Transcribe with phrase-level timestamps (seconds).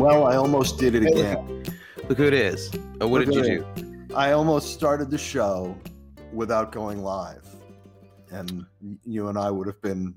[0.00, 1.62] Well, I almost did it again.
[2.08, 2.70] Look who it is.
[3.02, 4.14] Oh, what Look did you do?
[4.14, 5.76] I almost started the show
[6.32, 7.46] without going live,
[8.30, 8.64] and
[9.04, 10.14] you and I would have been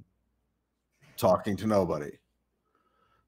[1.18, 2.12] talking to nobody.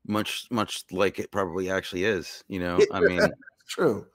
[0.07, 2.41] Much, much like it probably actually is.
[2.47, 3.19] You know, I mean,
[3.67, 4.07] True.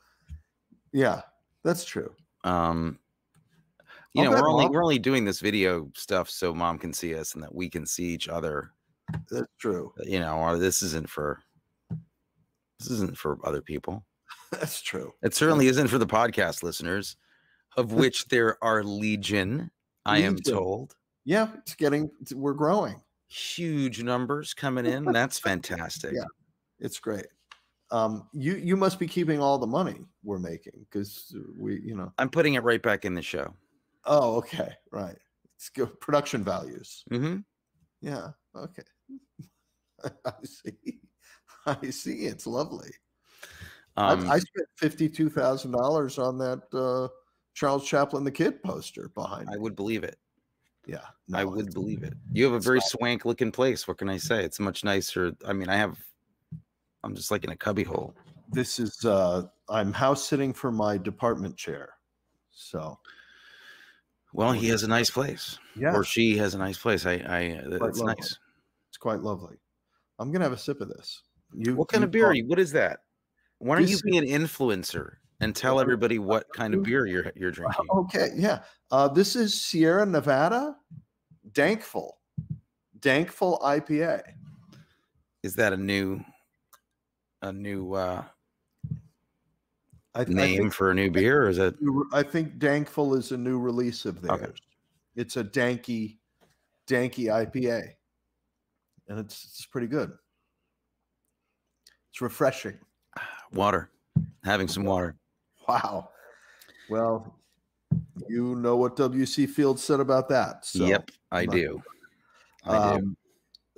[0.93, 1.20] Yeah,
[1.62, 2.11] that's true.
[2.45, 2.98] um,
[4.14, 6.95] you I'll know, we're only Mom- we're only doing this video stuff so mom can
[6.95, 8.73] see us and that we can see each other.
[9.30, 9.93] That's true.
[10.05, 11.43] You know, or this isn't for
[12.80, 14.05] this isn't for other people.
[14.52, 15.12] That's true.
[15.23, 17.16] It certainly isn't for the podcast listeners,
[17.77, 19.71] of which there are legion.
[20.07, 20.55] I am Legion.
[20.55, 20.97] told.
[21.24, 22.11] Yeah, it's getting.
[22.35, 23.01] We're growing.
[23.29, 25.05] Huge numbers coming in.
[25.12, 26.15] That's fantastic.
[26.15, 26.24] Yeah.
[26.80, 27.27] It's great.
[27.93, 32.12] Um, you you must be keeping all the money we're making because we, you know.
[32.19, 33.55] I'm putting it right back in the show.
[34.05, 35.16] Oh, okay, right.
[35.57, 37.05] It's good production values.
[37.10, 37.38] hmm
[38.01, 38.29] Yeah.
[38.57, 38.83] Okay.
[40.24, 41.01] I see.
[41.83, 42.27] I see.
[42.27, 42.91] It's lovely.
[43.97, 47.09] Um, I, I spent fifty-two thousand dollars on that uh,
[47.55, 49.49] Charles Chaplin the Kid poster behind.
[49.49, 49.59] I me.
[49.59, 50.16] would believe it.
[50.87, 51.05] Yeah.
[51.35, 52.15] I would believe it.
[52.33, 53.87] You have a very swank looking place.
[53.87, 54.45] What can I say?
[54.45, 55.33] It's much nicer.
[55.47, 55.99] I mean, I have.
[57.05, 58.15] I'm just like in a cubby hole.
[58.51, 59.05] This is.
[59.05, 61.91] Uh, I'm house sitting for my department chair.
[62.51, 62.99] So
[64.33, 67.06] Well, he has a nice place, yeah, or she has a nice place.
[67.06, 68.38] I, I, uh, Quite it's nice.
[68.88, 69.56] it's quite lovely.
[70.19, 71.22] I'm gonna have a sip of this.
[71.54, 71.75] You.
[71.75, 72.26] What kind of beer?
[72.26, 72.47] Are you?
[72.47, 73.00] What is that?
[73.59, 77.50] Why don't you be an influencer and tell everybody what kind of beer you're you're
[77.50, 77.87] drinking?
[77.91, 78.60] Okay, yeah.
[78.91, 80.76] Uh, this is Sierra Nevada,
[81.53, 82.12] Dankful,
[82.98, 84.22] Dankful IPA.
[85.42, 86.20] Is that a new,
[87.42, 88.25] a new uh,
[90.14, 91.75] I, I name think, for a new beer, or is it?
[92.12, 94.41] I think Dankful is a new release of theirs.
[94.41, 94.53] Okay.
[95.16, 96.19] It's a danky,
[96.87, 97.91] danky IPA,
[99.09, 100.12] and it's it's pretty good.
[102.11, 102.78] It's refreshing.
[103.53, 103.91] Water.
[104.44, 105.16] Having some water.
[105.69, 106.10] Wow.
[106.88, 107.37] Well,
[108.28, 109.47] you know what W.C.
[109.47, 110.65] Fields said about that.
[110.66, 111.82] So, yep, I do.
[112.65, 112.94] I do.
[112.94, 113.16] um,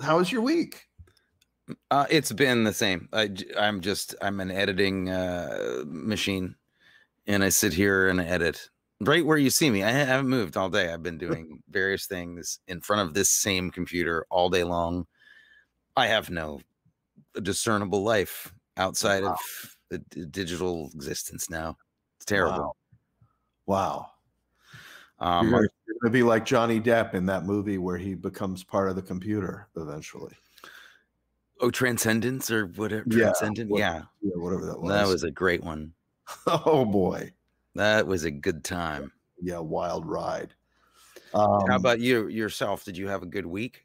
[0.01, 0.87] how was your week?
[1.91, 3.09] Uh, it's been the same.
[3.13, 6.57] I, am just I'm an editing uh, machine,
[7.27, 8.69] and I sit here and edit
[9.01, 9.83] right where you see me.
[9.83, 10.93] I haven't moved all day.
[10.93, 15.07] I've been doing various things in front of this same computer all day long.
[15.97, 16.61] I have no
[17.41, 19.33] discernible life outside Wow.
[19.33, 21.77] of the digital existence now.
[22.17, 22.77] It's terrible.
[23.67, 24.07] Wow.
[25.19, 25.69] Um, You're going
[26.05, 29.69] to be like Johnny Depp in that movie where he becomes part of the computer
[29.77, 30.35] eventually.
[31.61, 33.05] oh, Transcendence or whatever.
[33.09, 33.71] Yeah, Transcendent.
[33.71, 34.91] what- yeah, Yeah, whatever that was.
[34.93, 35.93] that was a great one.
[36.47, 37.33] oh boy.
[37.75, 39.13] That was a good time.
[39.41, 40.55] Yeah, wild ride.
[41.35, 42.85] Um, How about you yourself?
[42.85, 43.85] Did you have a good week?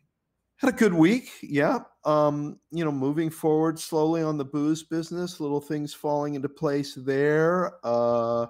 [0.57, 1.29] Had a good week?
[1.41, 1.79] Yeah.
[2.03, 6.95] Um, you know, moving forward slowly on the booze business, little things falling into place
[6.95, 7.73] there.
[7.83, 8.47] Uh,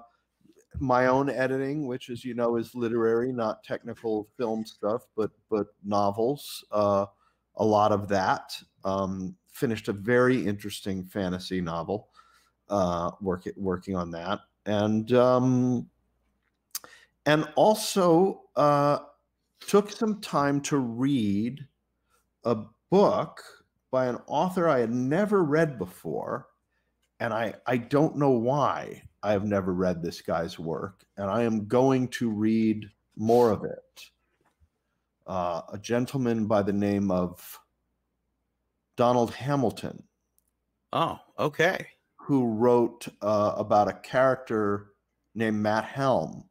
[0.80, 5.66] my own editing, which, as you know, is literary, not technical film stuff, but but
[5.84, 6.64] novels.
[6.70, 7.06] Uh,
[7.56, 8.56] a lot of that.
[8.84, 12.08] Um, finished a very interesting fantasy novel.
[12.68, 15.88] Uh, work, working on that, and um,
[17.26, 18.98] and also uh,
[19.66, 21.66] took some time to read
[22.44, 22.56] a
[22.90, 23.42] book
[23.90, 26.46] by an author I had never read before.
[27.20, 31.04] And I, I don't know why I have never read this guy's work.
[31.16, 34.02] And I am going to read more of it.
[35.26, 37.58] Uh, a gentleman by the name of
[38.96, 40.02] Donald Hamilton,
[40.92, 41.86] Oh, okay.
[42.16, 44.92] who wrote uh, about a character
[45.34, 46.44] named Matt Helm.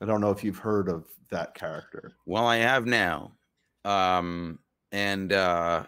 [0.00, 2.12] I don't know if you've heard of that character.
[2.26, 3.32] Well, I have now.
[3.84, 4.58] Um,
[4.92, 5.84] and uh,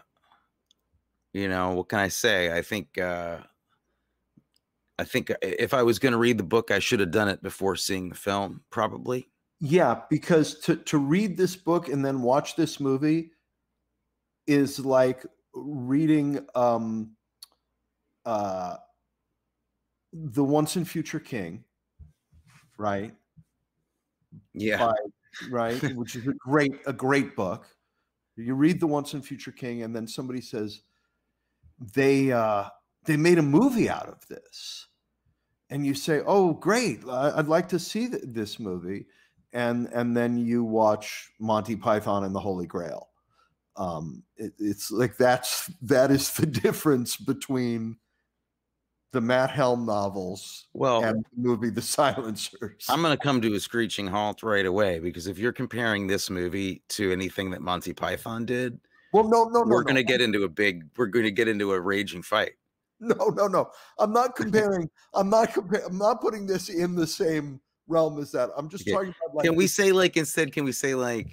[1.33, 2.57] you know, what can I say?
[2.57, 3.39] I think uh
[4.99, 7.29] I think uh, if I was going to read the book, I should have done
[7.29, 9.29] it before seeing the film, probably.
[9.61, 13.33] Yeah, because to to read this book and then watch this movie
[14.47, 15.25] is like
[15.55, 17.13] reading um
[18.25, 18.77] uh
[20.13, 21.65] The Once and Future King,
[22.79, 23.15] right?
[24.55, 24.79] Yeah.
[24.79, 24.95] By,
[25.51, 27.67] right, which is a great a great book.
[28.43, 30.83] You read The Once and Future King and then somebody says
[31.95, 32.65] they uh
[33.05, 34.87] they made a movie out of this.
[35.71, 37.01] And you say, "Oh, great.
[37.07, 39.07] I'd like to see th- this movie."
[39.53, 43.09] and and then you watch Monty Python and the Holy Grail.
[43.77, 47.97] Um, it, it's like that's that is the difference between
[49.13, 52.87] the Matt Helm novels Well, and the movie The Silencers.
[52.89, 56.31] I'm going to come to a screeching halt right away because if you're comparing this
[56.31, 58.79] movie to anything that Monty Python did,
[59.13, 59.85] well, no, no, no, we're no.
[59.85, 62.53] going to get into a big, we're going to get into a raging fight.
[63.01, 63.71] No, no, no.
[63.99, 64.91] I'm not comparing.
[65.15, 65.87] I'm not comparing.
[65.87, 68.51] I'm not putting this in the same realm as that.
[68.57, 68.93] I'm just Okay.
[68.93, 70.53] talking about like can we say like instead?
[70.53, 71.29] Can we say like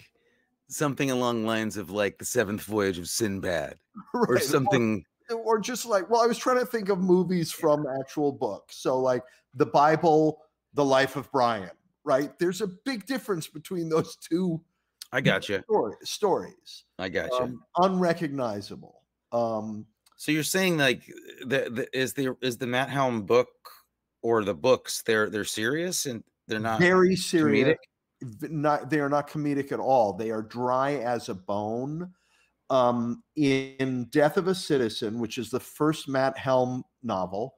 [0.67, 3.77] something along lines of like the seventh voyage of Sinbad
[4.13, 5.05] or right, something?
[5.29, 8.77] Or just like well i was trying to think of movies from actual books.
[8.77, 9.23] So like
[9.53, 10.41] the bible
[10.73, 11.71] the life of brian
[12.05, 12.37] right?
[12.39, 14.61] There's a big difference between those two
[15.11, 15.61] I got you.
[15.63, 17.37] story, stories I got you.
[17.37, 19.01] um, unrecognizable.
[19.31, 19.85] Um
[20.15, 21.05] so you're saying like
[21.41, 23.49] the, the is the is the Matt Helm book
[24.21, 27.77] or the books they're they're serious and they're not very serious.
[28.21, 28.49] comedic?
[28.49, 30.13] not they are not comedic at all.
[30.13, 32.13] They are dry as a bone
[32.69, 37.55] um in death of a citizen which is the first matt helm novel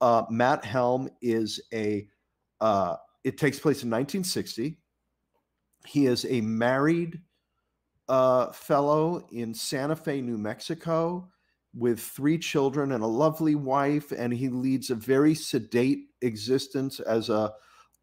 [0.00, 2.06] uh matt helm is a
[2.60, 4.78] uh it takes place in 1960
[5.86, 7.20] he is a married
[8.08, 11.28] uh fellow in santa fe new mexico
[11.74, 17.28] with three children and a lovely wife and he leads a very sedate existence as
[17.28, 17.52] a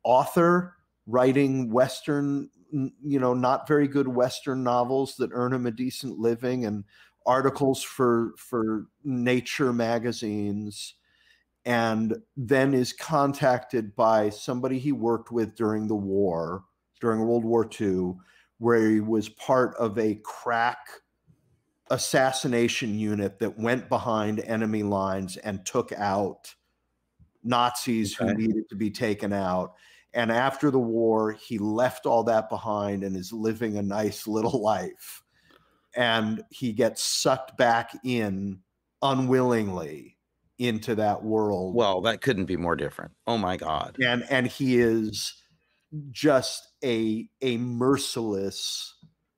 [0.04, 0.76] author
[1.08, 6.66] writing western you know not very good western novels that earn him a decent living
[6.66, 6.84] and
[7.26, 10.96] articles for for nature magazines.
[11.68, 16.64] And then is contacted by somebody he worked with during the war
[17.02, 18.14] during world war ii
[18.58, 20.78] where he was part of a crack
[21.90, 26.56] assassination unit that went behind enemy lines and took out
[27.44, 29.74] nazis who needed to be taken out
[30.16, 34.62] and after the war, he left all that behind and is living a nice little
[34.64, 35.22] life.
[35.96, 38.60] And he gets sucked back in
[39.02, 40.18] unwillingly
[40.58, 41.76] into that world.
[41.76, 43.12] Well, that couldn't be more different.
[43.28, 43.98] Oh my god.
[44.02, 45.34] and and he is
[46.12, 48.96] just a a merciless,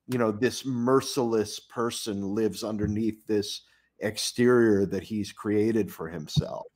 [0.08, 3.64] you know, this merciless person lives underneath this
[4.00, 6.68] exterior that he's created for himself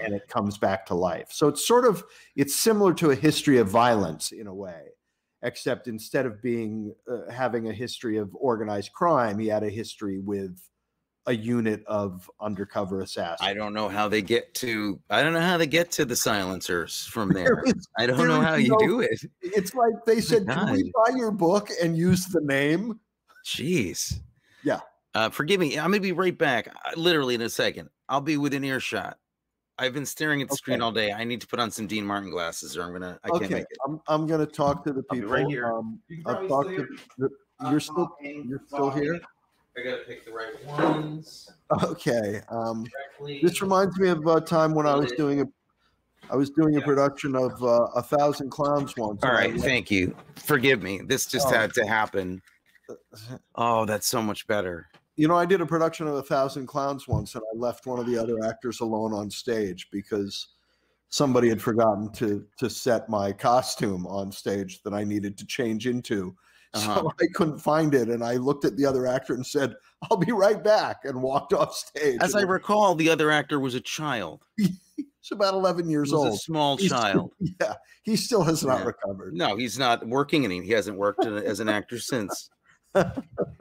[0.00, 1.28] and it comes back to life.
[1.30, 2.04] So it's sort of
[2.36, 4.88] it's similar to a history of violence in a way,
[5.42, 10.18] except instead of being uh, having a history of organized crime, he had a history
[10.18, 10.58] with
[11.26, 13.48] a unit of undercover assassins.
[13.48, 16.16] I don't know how they get to I don't know how they get to the
[16.16, 17.62] silencers from there.
[17.64, 19.20] There is- I don't know how you do it.
[19.40, 22.98] it's like they said, "Can we buy your book and use the name?"
[23.44, 24.18] Jeez.
[24.64, 24.80] Yeah.
[25.14, 25.78] Uh, forgive me.
[25.78, 26.68] I'm gonna be right back.
[26.68, 27.88] uh, Literally in a second.
[28.08, 29.18] I'll be within earshot.
[29.82, 31.10] I've been staring at the screen all day.
[31.10, 33.18] I need to put on some Dean Martin glasses, or I'm gonna.
[33.24, 33.78] I can't make it.
[33.84, 35.28] I'm I'm gonna talk to the people.
[35.28, 35.72] right here.
[35.72, 36.86] Um, you I've talked to,
[37.18, 37.28] the,
[37.68, 39.20] you're still you're still here.
[39.76, 41.50] I gotta pick the right ones
[41.82, 42.42] okay.
[42.48, 42.86] Um,
[43.42, 45.44] this reminds me of a time when I was doing a,
[46.30, 49.24] I was doing a production of uh, a thousand clowns once.
[49.24, 50.14] All right, and thank you.
[50.36, 51.00] Forgive me.
[51.04, 51.50] This just Oh.
[51.50, 52.40] had to happen.
[53.56, 54.88] Oh, that's so much better.
[55.16, 57.98] You know, I did a production of a thousand clowns once, and I left one
[57.98, 60.48] of the other actors alone on stage because
[61.10, 65.86] somebody had forgotten to to set my costume on stage that I needed to change
[65.86, 66.34] into.
[66.74, 67.00] Uh-huh.
[67.02, 69.74] So I couldn't find it, and I looked at the other actor and said,
[70.10, 72.16] "I'll be right back," and walked off stage.
[72.22, 74.42] As I recall, the other actor was a child.
[74.56, 74.70] he's
[75.30, 76.40] about eleven He years was a old.
[76.40, 77.32] small He's- child.
[77.60, 77.74] Yeah,
[78.04, 78.84] he still has not Yeah.
[78.86, 79.34] recovered.
[79.34, 80.62] No, he's not working any.
[80.62, 82.48] He hasn't worked as an actor since.
[82.94, 83.06] It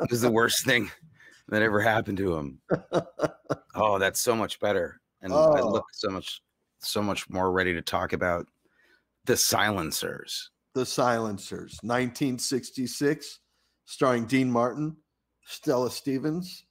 [0.10, 0.90] was the worst thing
[1.50, 2.62] that ever happened to him.
[3.74, 5.00] Oh, that's so much better.
[5.22, 5.70] And I Oh.
[5.70, 6.42] look so much,
[6.82, 8.46] so much more ready to talk about
[9.24, 10.52] the silencers.
[10.74, 13.40] The Silencers, 1966,
[13.86, 14.98] starring Dean Martin,
[15.46, 16.66] Stella Stevens,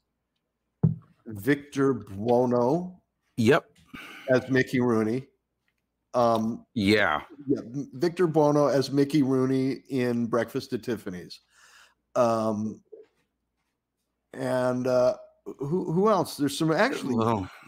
[1.26, 3.00] Victor Buono
[3.38, 3.64] Yep.
[4.34, 5.26] as Mickey Rooney.
[6.12, 7.22] Um, Yeah.
[7.46, 7.60] yeah,
[7.94, 11.40] Victor Buono as Mickey Rooney in Breakfast at Tiffany's.
[12.14, 12.82] Um,
[14.34, 16.37] and uh, who who else?
[16.37, 17.16] There's some actually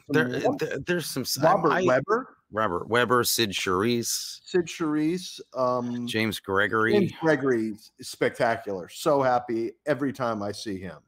[0.09, 0.29] there,
[0.59, 6.93] there- there's some Robert I- Webber, Robert Webber, Cyd Charisse, Cyd Charisse, um, James Gregory.
[6.93, 8.89] James Gregory is spectacular.
[8.89, 10.99] So happy every time I see him.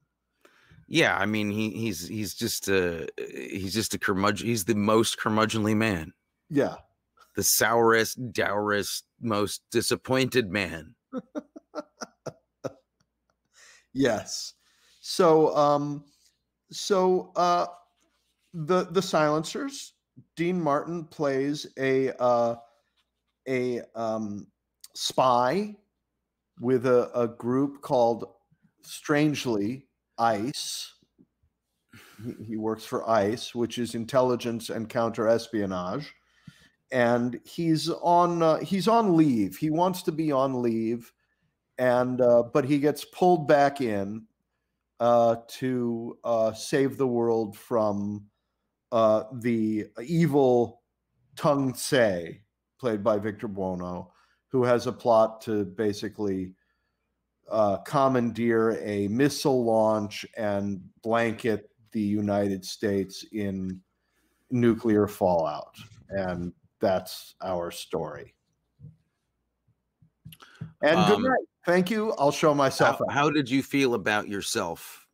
[0.86, 4.46] Yeah, I mean he he's he's just a he's just a curmudgeon.
[4.48, 6.12] He's the most curmudgeonly man,
[6.50, 6.74] Yeah,
[7.36, 10.94] the sourest, dourest, most disappointed man.
[13.92, 14.54] yes.
[15.06, 16.02] So, um,
[16.72, 17.66] so uh,
[18.54, 19.92] the the Silencers.
[20.34, 22.54] Dean Martin plays a uh,
[23.46, 24.46] a um,
[24.94, 25.76] spy
[26.58, 28.24] with a, a group called
[28.82, 30.92] Strangely ICE.
[32.24, 36.14] He, he works for ICE, which is intelligence and counter espionage,
[36.92, 39.58] and he's on uh, he's on leave.
[39.58, 41.12] He wants to be on leave,
[41.76, 44.26] and uh, but he gets pulled back in
[45.00, 48.24] uh, to uh, save the world from
[48.92, 50.82] uh, the evil
[51.36, 52.40] Tung-Tze,
[52.78, 54.12] played by Victor Buono,
[54.48, 56.52] who has a plot to basically
[57.50, 63.80] uh, commandeer a missile launch and blanket the United States in
[64.50, 65.76] nuclear fallout.
[66.10, 68.34] And that's our story.
[70.82, 71.46] And um, good night.
[71.66, 72.12] Thank you.
[72.18, 73.00] I'll show myself.
[73.08, 75.06] How, how, did you feel about yourself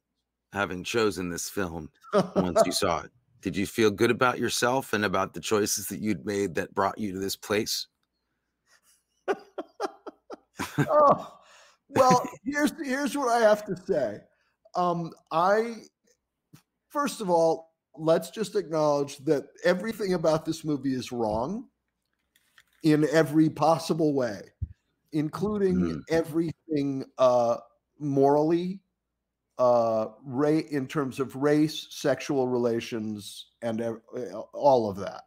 [0.53, 1.91] having chosen this film
[2.35, 3.11] once you saw it?
[3.41, 6.99] Did you feel good about yourself and about the choices that you'd made that brought
[6.99, 7.87] you to this place?
[10.79, 11.39] oh,
[11.89, 14.19] well, here's here's what I have to say.
[14.75, 15.77] Um, I
[16.89, 21.69] first of all, let's just acknowledge that everything about this movie is wrong
[22.83, 24.41] in every possible way,
[25.13, 26.01] including mm.
[26.09, 27.57] everything uh,
[27.99, 28.81] morally,
[29.59, 33.95] uh, ra- in terms of race, sexual relations, and uh,
[34.55, 35.25] all of that.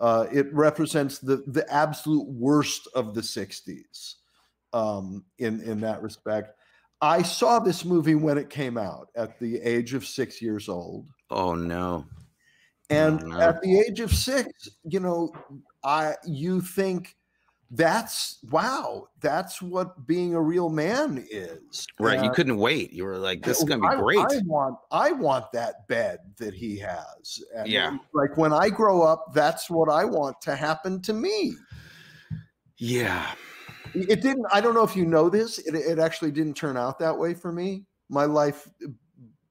[0.00, 4.14] Uh, it represents the the absolute worst of the '60s
[4.72, 6.58] um, in in that respect.
[7.00, 11.08] I saw this movie when it came out at the age of six years old.
[11.30, 12.06] Oh no!
[12.90, 13.40] And oh, no.
[13.40, 15.32] at the age of six, you know,
[15.84, 17.16] I you think
[17.70, 21.86] that's wow, that's what being a real man is.
[21.98, 22.16] Right.
[22.16, 22.92] And you couldn't wait.
[22.92, 24.18] You were like, this is oh, gonna be great.
[24.18, 27.42] I, I want I want that bed that he has.
[27.56, 27.96] And yeah.
[28.12, 31.54] Like when I grow up, that's what I want to happen to me.
[32.76, 33.26] Yeah.
[33.94, 34.46] It didn't.
[34.52, 35.58] I don't know if you know this.
[35.58, 37.84] It, it actually didn't turn out that way for me.
[38.08, 38.68] My life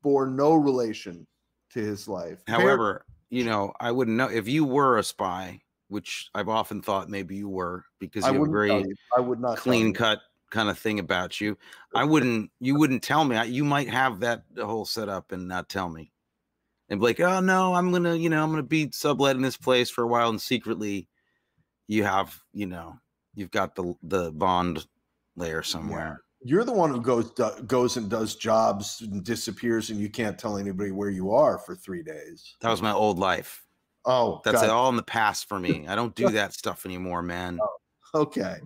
[0.01, 1.25] bore no relation
[1.71, 2.41] to his life.
[2.47, 5.61] However, you know, I wouldn't know if you were a spy,
[5.93, 8.83] which I've often thought maybe you were because you have a very.
[9.15, 11.55] I would not clean cut kind of thing about you.
[11.93, 12.49] I wouldn't.
[12.59, 13.41] You wouldn't tell me.
[13.45, 16.11] You might have that whole setup and not tell me,
[16.89, 19.91] and be like, "Oh no, I'm gonna, you know, I'm gonna be subletting this place
[19.91, 21.07] for a while," and secretly,
[21.87, 22.99] you have, you know,
[23.35, 24.87] you've got the the bond
[25.35, 26.23] layer somewhere.
[26.41, 26.49] Yeah.
[26.49, 27.29] You're the one who goes
[27.67, 31.75] goes and does jobs and disappears, and you can't tell anybody where you are for
[31.75, 32.55] three days.
[32.61, 33.63] That was my old life.
[34.05, 34.69] Oh, that's God.
[34.69, 35.87] all in the past for me.
[35.87, 37.59] I don't do that stuff anymore, man.
[37.61, 38.57] Oh, okay.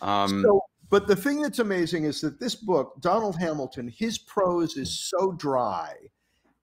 [0.00, 4.76] Um, so, but the thing that's amazing is that this book, Donald Hamilton, his prose
[4.76, 5.94] is so dry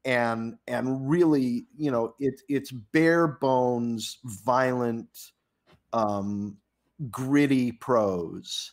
[0.08, 5.32] and and really, you know, it, it's bare bones, violent,
[5.94, 6.58] um,
[7.12, 8.72] gritty prose.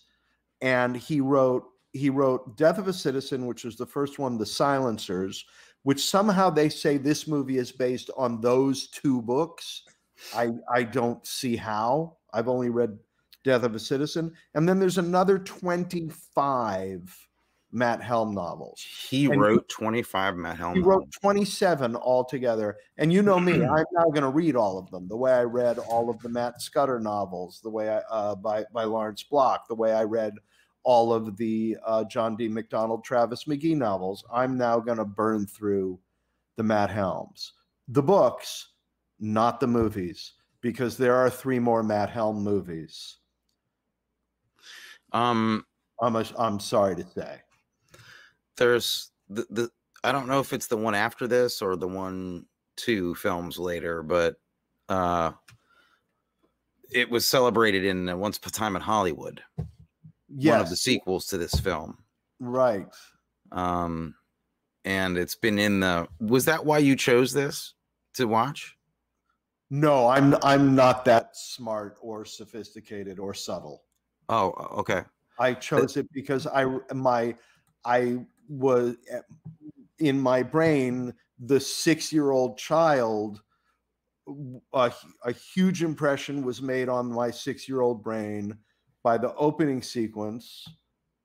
[0.60, 4.46] And he wrote he wrote Death of a Citizen, which was the first one, The
[4.46, 5.44] Silencers,
[5.84, 9.84] which somehow they say this movie is based on those two books.
[10.34, 12.16] I I don't see how.
[12.32, 12.98] I've only read
[13.44, 17.28] Death of a Citizen, and then there's another 25
[17.74, 18.80] Matt Helm novels.
[19.10, 20.76] He and wrote 25 Matt Helm.
[20.76, 22.76] He wrote 27 altogether.
[22.98, 25.08] And you know me, I'm now going to read all of them.
[25.08, 28.64] The way I read all of the Matt Scudder novels, the way I uh, by
[28.72, 30.34] by Lawrence Block, the way I read
[30.84, 32.48] all of the uh, John D.
[32.48, 34.24] MacDonald, Travis McGee novels.
[34.32, 35.98] I'm now going to burn through
[36.56, 37.52] the Matt Helms,
[37.88, 38.68] the books,
[39.18, 43.18] not the movies, because there are three more Matt Helm movies.
[45.12, 45.64] Um,
[46.00, 47.40] I'm a, I'm sorry to say
[48.56, 49.70] there's the, the
[50.02, 54.02] I don't know if it's the one after this or the one two films later,
[54.02, 54.36] but
[54.88, 55.32] uh
[56.90, 59.42] it was celebrated in uh, Once Upon a Time in Hollywood.
[60.36, 60.52] Yes.
[60.52, 61.98] One of the sequels to this film.
[62.40, 62.86] Right.
[63.52, 64.14] Um
[64.84, 67.74] and it's been in the was that why you chose this
[68.14, 68.76] to watch?
[69.70, 73.82] No, I'm I'm not that smart or sophisticated or subtle.
[74.28, 75.02] Oh, okay.
[75.38, 77.34] I chose it because I my
[77.84, 78.96] I was
[79.98, 83.40] in my brain the six year old child
[84.72, 84.92] a,
[85.24, 88.56] a, huge impression was made on my six year old brain
[89.04, 90.66] by the opening sequence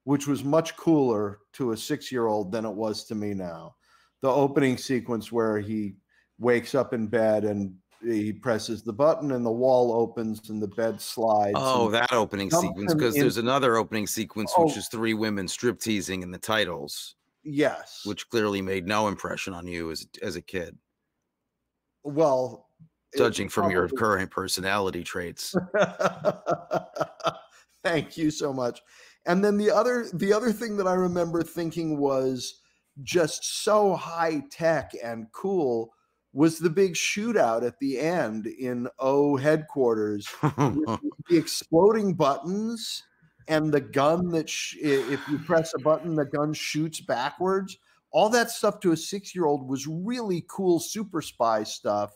[0.03, 3.73] which was much cooler to a six year old than it was to me now
[4.21, 5.95] the opening sequence where he
[6.37, 10.67] wakes up in bed and he presses the button and the wall opens and the
[10.67, 11.55] bed slides.
[11.55, 15.79] Oh, that opening sequence because there's another opening sequence oh, which is three women strip
[15.79, 17.15] teasing in the titles.
[17.43, 20.77] Yes, which clearly made no impression on you as as a kid.
[22.03, 22.67] Well,
[23.17, 23.75] judging from probably...
[23.75, 25.55] your current personality traits.
[27.83, 28.81] Thank you so much.
[29.25, 32.61] And then the other the other thing that I remember thinking was
[33.03, 35.93] just so high tech and cool
[36.33, 40.27] was the big shootout at the end in O headquarters.
[40.41, 40.99] the
[41.31, 43.03] exploding buttons
[43.47, 47.77] and the gun that sh- if you press a button, the gun shoots backwards.
[48.11, 52.11] All that stuff to a six year old was really cool super spy stuff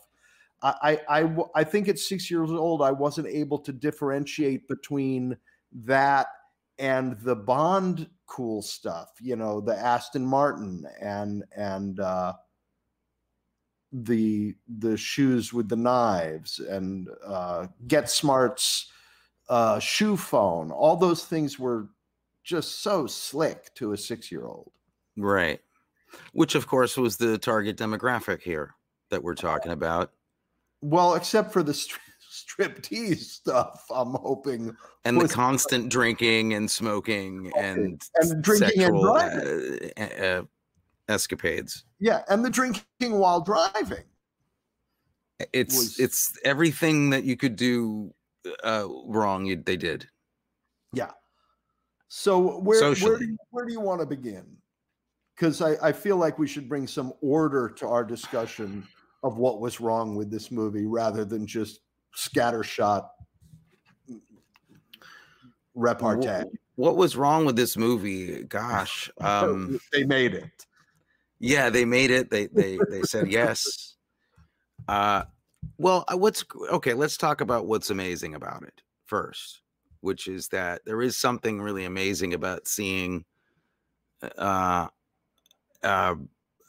[0.64, 5.36] I, I, I, I think at six years old, I wasn't able to differentiate between
[5.74, 6.28] that
[6.78, 12.32] and the Bond cool stuff, you know, the Aston Martin and and uh,
[13.92, 18.90] the the shoes with the knives and uh, Get Smart's
[19.48, 20.70] uh, shoe phone.
[20.70, 21.88] All those things were
[22.42, 24.72] just so slick to a six year old.
[25.16, 25.60] Right.
[26.32, 28.74] Which, of course, was the target demographic here
[29.10, 30.12] that we're talking about.
[30.80, 31.74] Well, except for the
[32.34, 34.76] striptease stuff, I'm hoping.
[35.04, 39.90] And the constant drinking and smoking and, and drinking and driving.
[39.96, 40.42] uh, uh,
[41.08, 41.84] escapades.
[42.00, 44.04] Yeah, and the drinking while driving.
[45.52, 48.12] It's was- it's everything that you could do
[48.62, 49.46] uh, wrong.
[49.46, 50.08] You, they did.
[50.92, 51.10] Yeah.
[52.08, 54.44] So where where do you, where do you want to begin?
[55.34, 58.86] Because I, I feel like we should bring some order to our discussion
[59.24, 61.80] of what was wrong with this movie rather than just
[62.16, 63.08] scattershot
[65.74, 66.28] repartee.
[66.28, 68.42] Wh- What was wrong with this movie?
[68.44, 69.10] Gosh.
[69.20, 70.66] Um, they made it.
[71.38, 72.30] Yeah, they made it.
[72.30, 73.96] They they they said yes.
[74.88, 75.24] Uh
[75.78, 79.60] well, uh, what's okay, let's talk about what's amazing about it first,
[80.00, 83.24] which is that there is something really amazing about seeing
[84.38, 84.88] uh
[85.82, 86.14] uh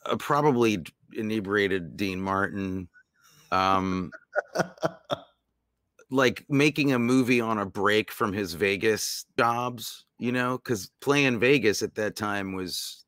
[0.05, 0.83] a probably
[1.13, 2.89] inebriated Dean Martin
[3.51, 4.11] um
[6.15, 11.39] like making a movie on a break from his Vegas jobs, you know, cuz playing
[11.39, 13.05] Vegas at that time was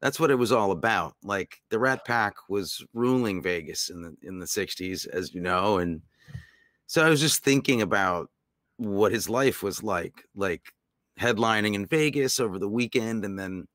[0.00, 1.14] that's what it was all about.
[1.22, 5.78] Like the Rat Pack was ruling Vegas in the in the 60s as you know
[5.78, 6.02] and
[6.86, 8.30] so I was just thinking about
[8.76, 10.72] what his life was like like
[11.20, 13.68] headlining in Vegas over the weekend and then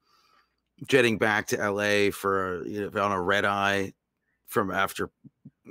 [0.87, 3.93] jetting back to LA for you know, on a red eye
[4.48, 5.09] from after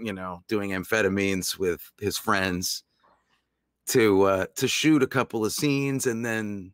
[0.02, 2.84] you know doing amphetamines with his friends
[3.88, 6.72] to uh to shoot a couple of scenes and then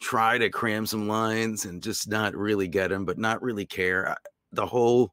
[0.00, 4.10] try to cram some lines and just not really get them but not really care
[4.10, 4.16] I-
[4.52, 5.12] the whole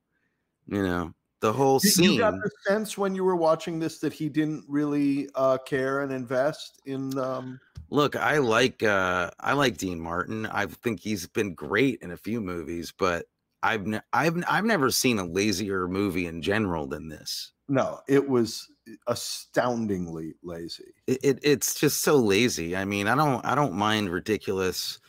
[0.68, 4.00] you know the whole You- scene You got the sense when you were watching this
[4.00, 7.18] that he didn't really uh, care and invest in.
[7.18, 7.58] Um,
[7.90, 10.46] Look, I like uh I like Dean Martin.
[10.48, 13.26] I think he's been great in a few movies, but
[13.62, 17.52] I've ne- I've I've never seen a lazier movie in general than this.
[17.68, 20.94] no, it was eh, astoundingly lazy.
[21.08, 22.76] It, it it's just so lazy.
[22.76, 25.00] I mean, I don't I don't mind ridiculous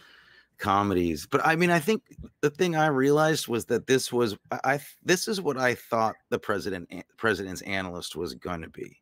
[0.59, 2.03] comedies, but I mean, I think
[2.43, 6.17] the thing I realized was that this was I, I this is what I thought
[6.31, 9.01] the president president's analyst was going to be.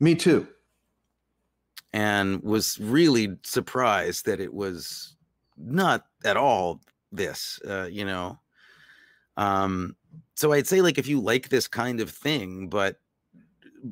[0.00, 0.46] Me too.
[1.92, 5.16] and was really surprised that it was
[5.56, 6.80] not at all
[7.12, 8.38] this uh, you know?
[9.36, 9.96] Um
[10.34, 12.96] so i'd say like if you like this kind of thing but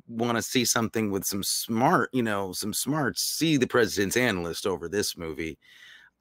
[0.09, 4.67] want to see something with some smart you know some smarts see the president's analyst
[4.67, 5.59] over this movie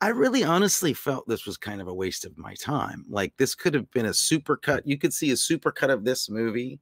[0.02, 3.06] i really honestly felt this was kind of a waste of my time.
[3.10, 6.04] Like this could have been a super cut you could see a super cut of
[6.04, 6.80] this movie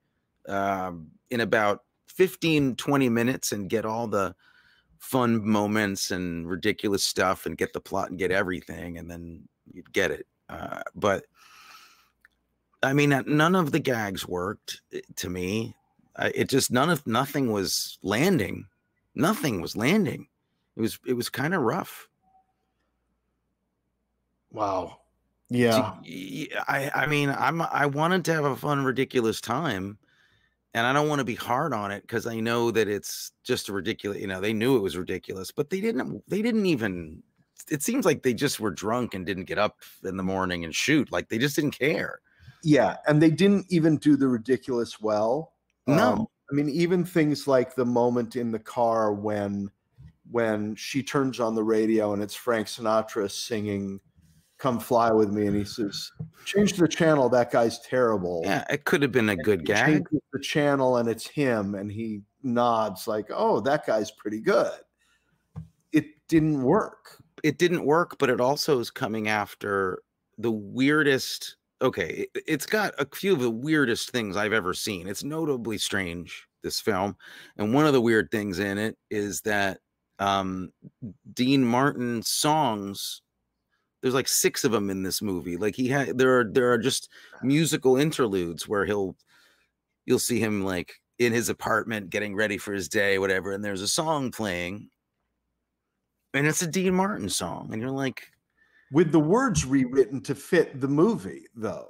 [0.47, 4.35] um, in about 15 20 minutes and get all the
[4.99, 9.91] fun moments and ridiculous stuff and get the plot and get everything and then you'd
[9.93, 11.25] get it uh, but
[12.81, 15.75] i mean uh, none of the gags worked eh, to me
[16.15, 18.65] I, it just none of nothing was landing
[19.15, 20.27] nothing was landing
[20.75, 22.07] it was it was kind of rough
[24.51, 24.99] Wow.
[25.49, 26.63] To- Yeah.
[26.67, 29.97] I mean I'm I wanted to have a fun ridiculous time
[30.75, 33.69] and I don't want to be hard on it because I know that it's just
[33.69, 37.21] a ridiculous you know they knew it was ridiculous but they didn't they didn't even
[37.69, 40.73] it seems like they just were drunk and didn't get up in the morning and
[40.75, 42.19] shoot like they just didn't care
[42.63, 42.97] Yeah.
[43.07, 45.53] And they didn't even do the ridiculous well.
[45.87, 46.13] No.
[46.13, 49.69] Um, I mean, even things like the moment in the car when
[50.31, 53.99] when she turns on the radio and it's Frank Sinatra singing
[54.57, 56.09] Come Fly With Me and he says,
[56.45, 58.41] Change the channel, that guy's terrible.
[58.45, 61.91] yeah it could have been a good He gag the channel and it's him and
[61.91, 64.71] he nods like, "Oh, that guy's pretty good."
[65.91, 67.22] It didn't work.
[67.43, 70.01] It didn't work, but it also is coming after
[70.37, 71.57] the weirdest.
[71.81, 75.07] Okay, it, it's got a few of the weirdest things I've ever seen.
[75.07, 77.17] It's notably strange, this film.
[77.57, 79.79] And one of the weird things in it is that
[80.19, 80.71] um,
[81.33, 83.21] Dean Martin's songs,
[84.01, 85.57] there's like six of them in this movie.
[85.57, 87.09] Like he had, there are, there are just
[87.41, 89.17] musical interludes where he'll,
[90.05, 93.51] you'll see him like in his apartment getting ready for his day, whatever.
[93.51, 94.89] And there's a song playing
[96.33, 98.31] and it's a Dean Martin song, and you're like,
[98.91, 101.89] With the words rewritten to fit the movie, though.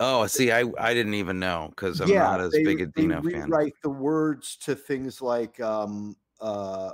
[0.00, 3.02] Oh, see, I I didn't even know because I'm not as they, big a they
[3.02, 3.50] Dino fan.
[3.50, 6.90] rewrite the words to things like um, uh,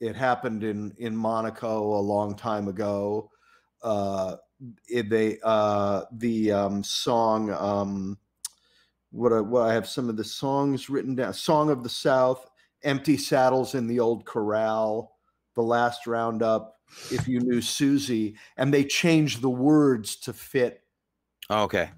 [0.00, 3.30] "It happened in in Monaco a long time ago."
[3.82, 4.36] Uh,
[4.88, 8.18] it, they uh, the um, song um,
[9.10, 11.34] what I, what I have some of the songs written down.
[11.34, 12.48] "Song of the South,"
[12.84, 15.13] "Empty Saddles in the Old Corral,"
[15.54, 20.84] "The Last Roundup," "If You Knew Susie," and they changed the words to fit
[21.50, 21.90] Okay.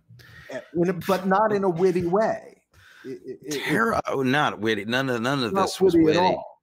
[0.74, 2.62] in a, but not in a witty way.
[3.04, 4.84] It- it- oh, not witty.
[4.84, 6.18] None of none of this was witty witty.
[6.18, 6.62] at all.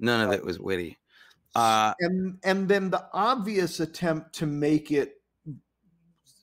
[0.00, 0.98] None of it was witty.
[1.54, 5.22] Uh, and and then the obvious attempt to make it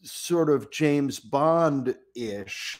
[0.03, 2.79] sort of James Bond ish,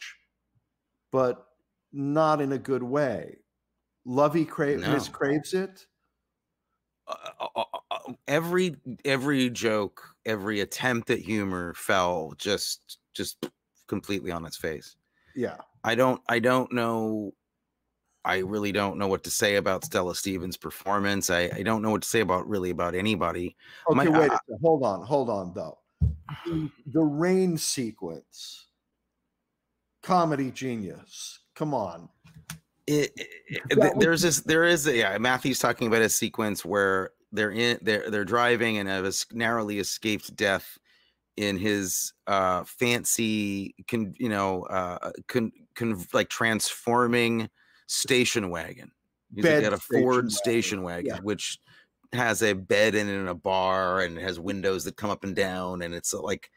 [1.12, 1.46] but
[1.92, 3.38] not in a good way.
[4.04, 4.92] Lovey cra- No.
[4.92, 5.86] miscraves it.
[7.08, 13.46] Uh, uh, uh, every every joke, every attempt at humor fell just just
[13.86, 14.96] completely on its face.
[15.34, 17.32] Yeah, I don't I don't know
[18.24, 21.28] I really don't know what to say about Stella Stevens' performance.
[21.28, 23.56] I, I don't know what to say about really about anybody.
[23.90, 24.30] Okay, My- wait.
[24.32, 25.52] I- hold on, hold on.
[25.54, 25.78] Though
[26.46, 28.66] the, the rain sequence,
[30.02, 31.40] comedy genius.
[31.54, 32.08] Come on.
[32.86, 36.02] It, it- it- That th- was- there's this there is a, yeah Matthew's talking about
[36.02, 40.78] a sequence where they're in they're they're driving and have narrowly escaped death
[41.36, 47.48] in his uh fancy can you know uh con, con like transforming
[47.86, 48.90] station wagon
[49.34, 51.20] he's Bed got a ford wagon, station wagon yeah.
[51.22, 51.58] which
[52.12, 55.34] has a bed in it and a bar and has windows that come up and
[55.34, 56.50] down and it's a, like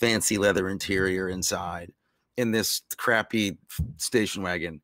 [0.00, 1.92] fancy leather interior inside
[2.38, 3.58] in this crappy
[3.98, 4.80] station wagon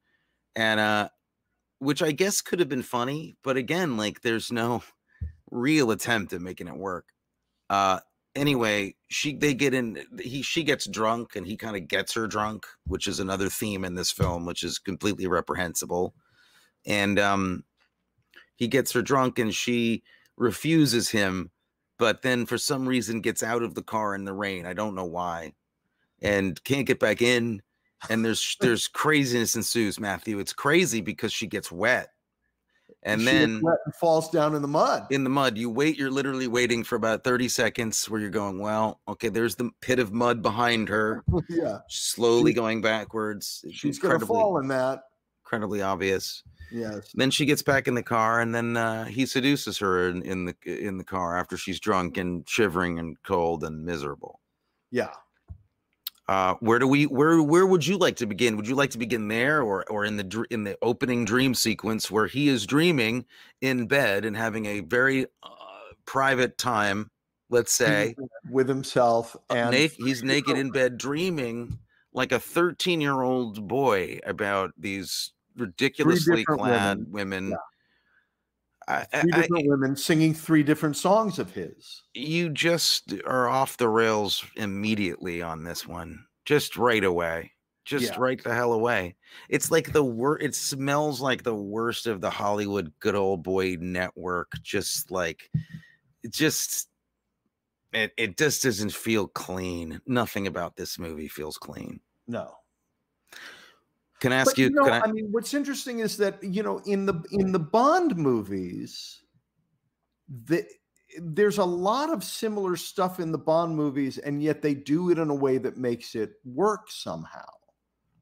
[0.56, 1.08] and uh
[1.78, 4.82] which i guess could have been funny but again like there's no
[5.50, 7.06] real attempt at making it work.
[7.70, 8.00] Uh
[8.34, 12.26] anyway she they get in he she gets drunk and he kind of gets her
[12.26, 16.14] drunk which is another theme in this film which is completely reprehensible.
[16.86, 17.64] And um
[18.56, 20.02] he gets her drunk and she
[20.36, 21.50] refuses him
[21.98, 24.66] but then for some reason gets out of the car in the rain.
[24.66, 25.52] I don't know why
[26.20, 27.62] and can't get back in
[28.10, 32.08] and there's there's craziness ensues matthew it's crazy because she gets wet
[33.02, 35.06] and She then wet and falls down in the mud.
[35.10, 38.58] in the mud you wait you're literally waiting for about 30 seconds where you're going
[38.60, 43.74] well okay there's the pit of mud behind her yeah, slowly She- going backwards It's
[43.76, 45.02] she's gonna fall in that.
[45.44, 47.10] incredibly obvious Yes.
[47.14, 50.44] then she gets back in the car and then uh, he seduces her in, in
[50.44, 54.38] the in the car after she's drunk and shivering and cold and miserable
[54.90, 55.12] Yeah.
[56.28, 58.56] Uh, where do we where where would you like to begin?
[58.56, 62.10] Would you like to begin there or or in the in the opening dream sequence
[62.10, 63.24] where he is dreaming
[63.62, 65.48] in bed and having a very uh,
[66.04, 67.10] private time,
[67.48, 68.14] let's say,
[68.50, 71.78] with himself and na- he's naked in bed dreaming
[72.12, 77.06] like a 13-year-old boy about these ridiculously clad women.
[77.10, 77.50] women.
[77.50, 77.56] Yeah.
[78.88, 82.02] I, I, three I- different women singing three different songs of his.
[82.14, 87.52] you just are off the rails immediately on this one just right away
[87.84, 88.16] just Yeah.
[88.18, 89.14] right the hell away
[89.50, 93.76] it's like the wor it smells like the worst of the hollywood good old boy
[93.80, 95.50] network just like
[96.22, 96.88] it just
[97.92, 102.54] it, it just doesn't feel clean nothing about this movie feels clean No.
[104.20, 106.42] Can i ask But you, you know, can I, I, mean, what's interesting is that
[106.42, 109.22] you know, in the in the Bond movies,
[110.46, 110.64] the,
[111.20, 115.18] there's a lot of similar stuff in the Bond movies, and yet they do it
[115.18, 117.48] in a way that makes it work somehow.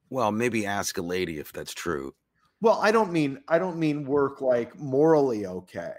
[0.09, 2.13] well maybe ask a lady if that's true
[2.61, 5.97] Well, I don't mean I don't mean work like morally okay,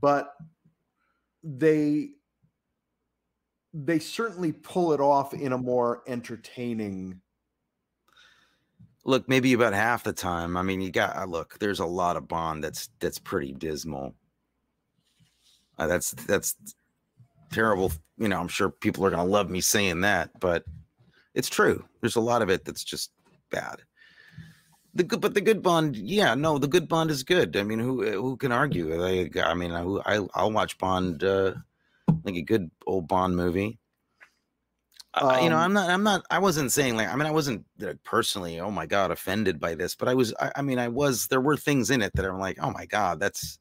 [0.00, 0.34] but
[1.42, 2.10] they
[3.74, 7.21] they certainly pull it off in a more entertaining.
[9.04, 12.16] Look maybe about half the time i mean you got uh, look there's a lot
[12.16, 14.14] of bond that's that's pretty dismal.
[15.78, 16.54] Uh, that's that's
[17.50, 20.64] terrible you know i'm sure people are to love me saying that but
[21.34, 21.84] it's true.
[22.00, 23.10] There's a lot of it that's just
[23.50, 23.82] bad.
[24.94, 27.56] The good but the good bond yeah no the good bond is good.
[27.56, 29.02] I mean who who can argue?
[29.02, 31.54] I, I mean I, I i'll watch bond uh
[32.24, 33.78] like a good old bond movie
[35.14, 35.90] uh, you know, Um, I'm not.
[35.90, 36.26] I'm not.
[36.30, 37.08] I wasn't saying like.
[37.08, 38.60] I mean, I wasn't uh, personally.
[38.60, 40.32] Oh my god, offended by this, but I was.
[40.40, 41.26] I, I mean, I was.
[41.26, 43.58] There were things in it that I'm like, oh my god, that's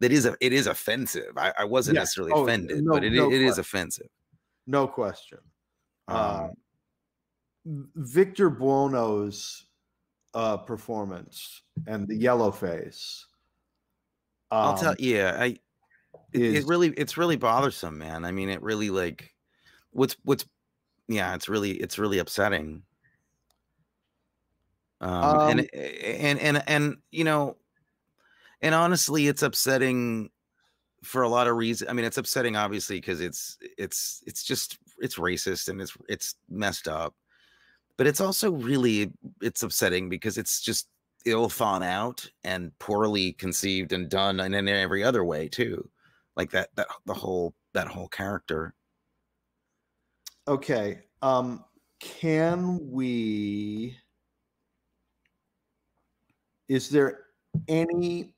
[0.00, 0.36] that is a.
[0.40, 1.36] It is offensive.
[1.36, 2.02] I, I wasn't Yeah.
[2.02, 4.06] necessarily Oh, offended, no- but it, no it is offensive.
[4.66, 5.38] No question.
[6.06, 6.50] Um,
[7.66, 9.66] Um, Victor Buono's
[10.34, 13.26] uh, performance and the yellow face.
[14.50, 14.94] I'll um, tell.
[14.98, 15.56] Yeah, I.
[16.32, 16.90] It, is it really.
[16.90, 18.24] It's really bothersome, man.
[18.24, 19.34] I mean, it really like.
[19.90, 20.44] What's what's
[21.08, 22.82] yeah, it's really it's really upsetting.
[25.00, 27.56] Um, Um, and and and and you know,
[28.62, 30.30] and honestly, it's upsetting
[31.02, 31.90] for a lot of reasons.
[31.90, 36.34] I mean, it's upsetting obviously because it's it's it's just it's racist and it's it's
[36.48, 37.14] messed up.
[37.96, 40.88] But it's also really it's upsetting because it's just
[41.24, 45.88] ill thought out and poorly conceived and done and in every other way too.
[46.36, 48.74] Like that that the whole that whole character.
[50.48, 51.00] Okay.
[51.20, 51.64] Um,
[52.00, 53.96] can we?
[56.68, 57.20] Is there
[57.68, 58.34] any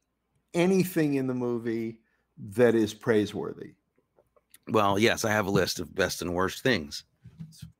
[0.52, 2.00] anything in the movie
[2.36, 3.74] that is praiseworthy?
[4.68, 7.04] Well, yes, I have a list of best and worst things.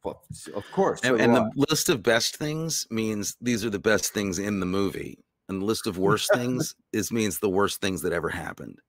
[0.05, 0.23] Well,
[0.55, 1.01] of course.
[1.03, 4.61] so And, and the list of best things means these are the best things in
[4.61, 5.19] the movie.
[5.49, 8.81] And the list of worst things is means the worst things that ever happened.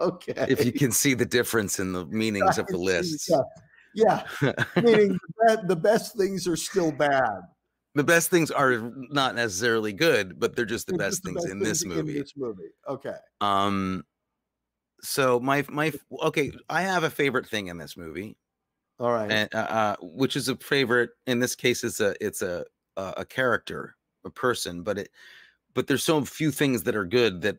[0.00, 0.46] Okay.
[0.48, 3.28] If you can see the difference in the meanings of the lists.
[3.94, 4.22] Yeah.
[4.42, 4.52] yeah.
[4.82, 7.40] Meaning the, the best things are still bad.
[7.94, 11.44] the best things are not necessarily good, but they're just the best just the things
[11.44, 12.16] best in this things movie.
[12.16, 12.70] In this movie.
[12.88, 13.16] Okay.
[13.40, 14.04] Um
[15.02, 18.36] so my my okay, I have a favorite thing in this movie.
[18.98, 19.30] All right.
[19.30, 22.64] and uh, uh, which is a favorite in this case it's a it's a
[22.96, 25.10] a, a character a person but it
[25.74, 27.58] but there's so few things that are good that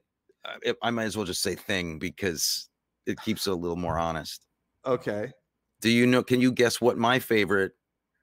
[0.82, 2.70] i might as well just say thing because
[3.06, 4.46] it keeps it a little more honest
[4.86, 5.32] okay.
[5.82, 7.74] do you know can you guess what my favorite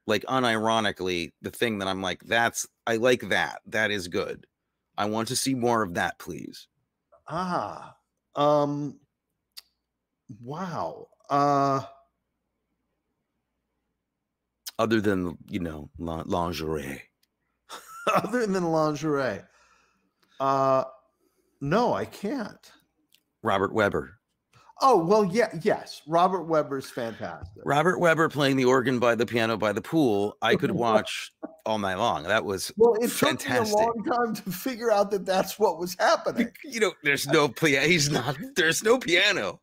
[0.06, 4.46] like unironically the thing that i'm like that's i like that that is good
[4.98, 6.68] i want to see more of that please
[7.28, 7.96] Ah.
[8.34, 8.98] Um.
[10.42, 11.08] Wow.
[11.30, 11.82] Uh.
[14.78, 17.02] other than you know lingerie
[18.14, 19.42] other than lingerie.
[20.40, 20.84] Uh.
[21.62, 22.70] No, I can't.
[23.42, 24.18] Robert Webber
[24.84, 26.02] Oh well, yeah, yes.
[26.08, 27.62] Robert Webber's fantastic.
[27.64, 31.32] Robert Webber playing the organ by the piano by the pool, I could watch
[31.64, 32.24] all night long.
[32.24, 33.76] That was Well, it fantastic.
[33.78, 36.92] took me a long time to figure out that that's what was happening you know,
[37.04, 37.86] there's no piano.
[37.86, 38.36] He's not.
[38.56, 39.60] There's no piano.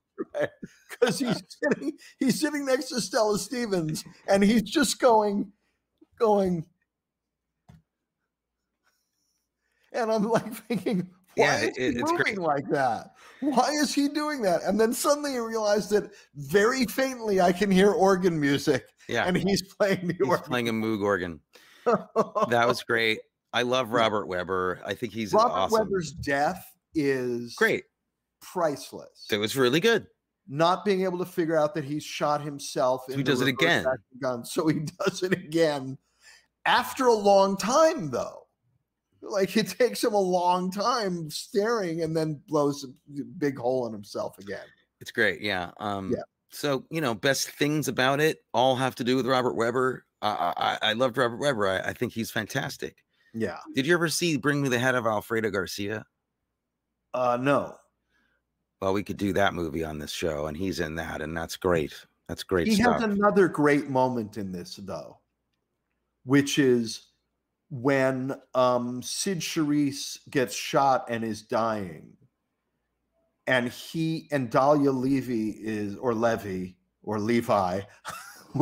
[0.90, 5.52] because he's sitting he's sitting next to Stella Stevens and he's just going,
[6.18, 6.66] going,
[9.92, 12.38] and I'm like thinking, why Yeah, is it- he it's moving great.
[12.39, 13.12] like that?
[13.41, 14.63] Why is he doing that?
[14.63, 19.38] And then suddenly I realized that very faintly I can hear organ music, Yeah, and
[19.38, 20.17] he's playing the organ.
[20.19, 20.43] he's organ.
[20.45, 21.39] playing a Moog organ.
[21.86, 23.19] That was great.
[23.54, 24.80] I love Robert Webber.
[24.86, 25.80] I think he's Robert awesome.
[25.80, 27.86] Webber's death is Great.
[28.41, 29.25] priceless.
[29.32, 30.08] It was really good.
[30.47, 33.04] Not being able to figure out that he shot himself.
[33.08, 33.86] So in he the does it again.
[34.21, 35.97] Gun, so he does it again
[36.65, 38.47] after a long time, though.
[39.22, 43.94] Like it takes him a long time staring, and then blows a big hole in
[43.94, 44.66] himself again.
[45.02, 45.42] It's great.
[45.42, 45.72] Yeah.
[45.80, 46.24] Um, Yeah.
[46.52, 50.06] So you know, best things about it all have to do with Robert Webber.
[50.22, 51.68] I I, I loved Robert Webber.
[51.68, 52.98] I, I think he's fantastic.
[53.34, 53.58] Yeah.
[53.76, 56.06] Did you ever see Bring Me the Head of Alfredo Garcia?
[57.14, 57.76] Uh, no.
[58.82, 61.58] Well, we could do that movie on this show, and he's in that, and that's
[61.58, 61.94] great.
[62.28, 63.02] That's great he stuff.
[63.02, 65.20] has another great moment in this though
[66.30, 67.08] which is
[67.70, 72.14] when um Cyd Charisse gets shot and is dying
[73.48, 77.82] and he and Daliah levy is or levy or levi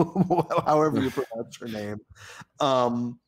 [0.65, 1.97] however you pronounce her name
[2.59, 3.19] um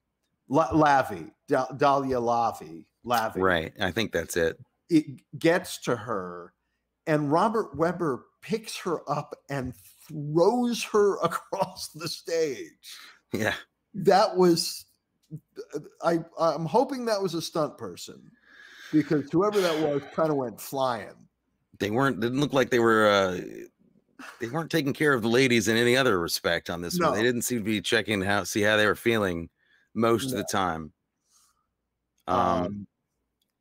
[0.50, 3.74] La- lavi Da- Daliah Lavi lavi right.
[3.80, 4.58] I think that's it.
[4.90, 5.06] it
[5.38, 6.54] gets to her
[7.08, 9.74] and Robert Webber picks her up and
[10.08, 12.98] throws her across the stage
[13.34, 13.54] Yeah.
[13.94, 14.86] that was
[16.04, 18.20] i i'm hoping that was a stunt person
[18.92, 21.14] because whoever that was kind of went flying
[21.80, 22.20] They weren't.
[22.20, 23.08] Didn't look like they were.
[23.08, 23.40] uh
[24.42, 27.14] They weren't taking care of the ladies in any other respect on this one.
[27.14, 29.50] They didn't seem to be checking how see how they were feeling
[29.94, 30.92] most of the time.
[32.28, 32.88] Um, um,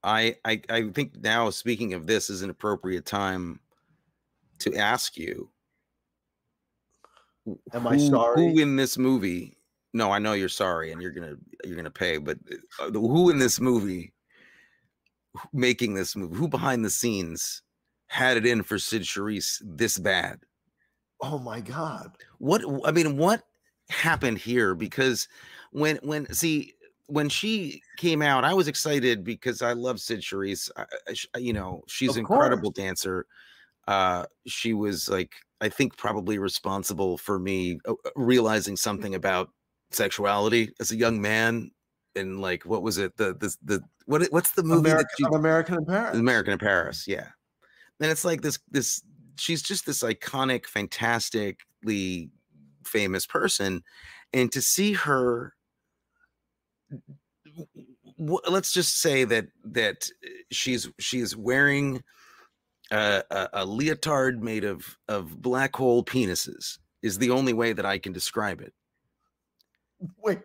[0.03, 3.61] I, I I think now speaking of this is an appropriate time
[4.61, 5.51] to ask you.
[7.47, 8.53] wh- Am I who- sorry?
[8.53, 9.58] Who in this movie?
[9.95, 12.19] No, I know you're sorry, and you're gonna you're gonna pay.
[12.19, 12.39] But
[12.81, 14.13] uh, who in this movie,
[15.53, 17.63] making this movie, who behind the scenes
[18.07, 20.41] had it in for Cyd Charisse this bad?
[21.21, 23.43] oh my god what i mean what
[23.91, 25.29] happened here because
[25.73, 26.75] when when see
[27.07, 30.71] when she came out i was excited because i love Cyd Charisse.
[30.77, 30.85] I,
[31.35, 33.27] I, you know she's an incredible dancer
[33.89, 39.51] uh she was like i think probably responsible for me uh, uh, realizing something about
[39.91, 41.71] sexuality as a young man
[42.15, 45.75] and like what was it the the, the what what's the movie american, she, american
[45.77, 47.29] in paris American in Paris, yeah.
[48.01, 49.03] And it's like this this
[49.37, 52.31] she's just this iconic, fantastically
[52.85, 53.83] famous person,
[54.33, 55.55] and to see her.
[58.19, 62.03] Let's just say that that uh, she's she's wearing
[62.91, 67.87] a, a, a leotard made of of black hole penises is the only way that
[67.87, 68.73] I can describe it.
[70.23, 70.41] Wait,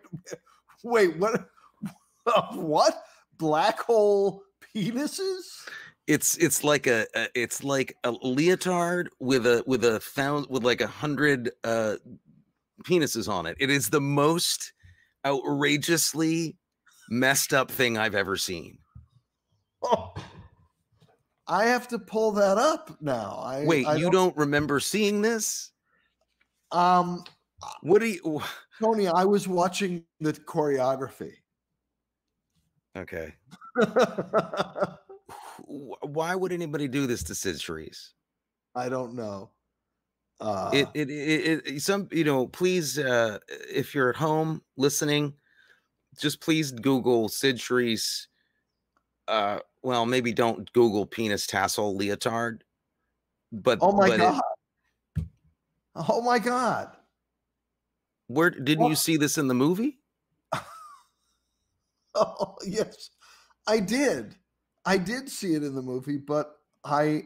[0.82, 1.48] wait, what?
[2.54, 3.04] what?
[3.38, 4.42] Black hole
[4.74, 5.68] penises?
[6.06, 10.62] It's it's like a, a it's like a leotard with a with a thousand with
[10.62, 11.96] like a hundred uh
[12.84, 13.56] penises on it.
[13.58, 14.72] It is the most
[15.24, 16.56] outrageously
[17.08, 18.78] messed up thing I've ever seen.
[19.82, 20.14] Oh,
[21.46, 23.40] I have to pull that up now.
[23.42, 25.70] I Wait, I you don't remember seeing this?
[26.72, 27.24] Um,
[27.82, 28.42] What do you?
[28.80, 31.32] Tony, I was watching the choreography.
[32.96, 33.34] Okay.
[35.66, 38.10] Why would anybody do this to Cyd Charisse?
[38.74, 39.50] I don't know.
[40.40, 45.32] Uh, it, it, it, it, some, you know, please, uh, if you're at home listening,
[46.20, 48.26] just please Google Cyd Charisse.
[49.26, 52.62] Uh, well, maybe don't Google penis tassel leotard,
[53.52, 54.42] but oh my but it- god!
[56.08, 56.96] oh my god!
[58.26, 59.98] Where didn't you see this in the movie?
[62.16, 63.10] Oh yes,
[63.66, 64.36] I did.
[64.84, 67.24] I did see it in the movie, but I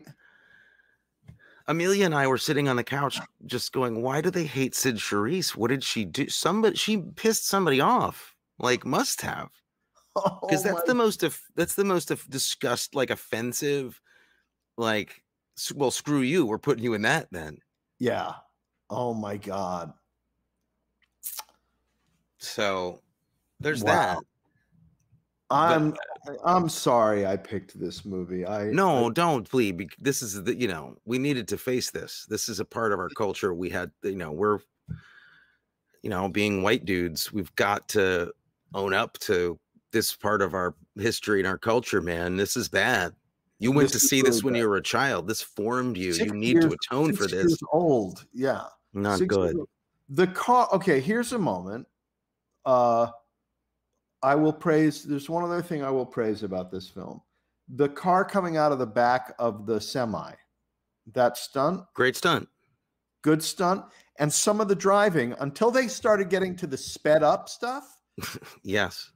[1.66, 4.96] Amelia and I were sitting on the couch just going, why do they hate Cyd
[4.96, 5.54] Charisse?
[5.54, 6.28] What did she do?
[6.30, 8.34] Somebody she pissed somebody off.
[8.58, 9.50] Like must have.
[10.16, 14.00] oh Because that's my- the most of that's the most of disgust like offensive
[14.78, 15.22] like
[15.74, 17.58] well screw you we're putting you in that then
[17.98, 18.32] yeah.
[18.88, 19.92] Oh my god!
[22.38, 23.00] So
[23.60, 23.90] there's Wow.
[23.92, 24.18] that
[25.50, 25.94] I'm
[26.44, 28.46] I'm sorry I picked this movie.
[28.46, 32.48] I no don't please this is the you know we needed to face this this
[32.48, 34.58] is a part of our culture we had you know we're
[36.02, 38.30] you know being white dudes we've got to
[38.74, 39.58] own up to
[39.90, 43.14] this part of our history and our culture man this is bad
[43.58, 44.58] you went to see this really when bad.
[44.60, 47.58] you were a child this formed you Six you need to years- atone for this
[47.72, 48.26] old.
[48.34, 48.64] Yeah.
[48.92, 49.56] not Six good.
[50.10, 50.68] The car.
[50.72, 51.86] Okay, here's a moment.
[52.68, 53.10] Uh,
[54.22, 55.04] I will praise.
[55.04, 57.22] There's one other thing I will praise about this film:
[57.68, 60.32] the car coming out of the back of the semi.
[61.14, 62.48] That stunt, great stunt
[63.22, 63.84] good stunt,
[64.18, 67.96] and some of the driving until they started getting to the sped up stuff.
[68.62, 69.12] yes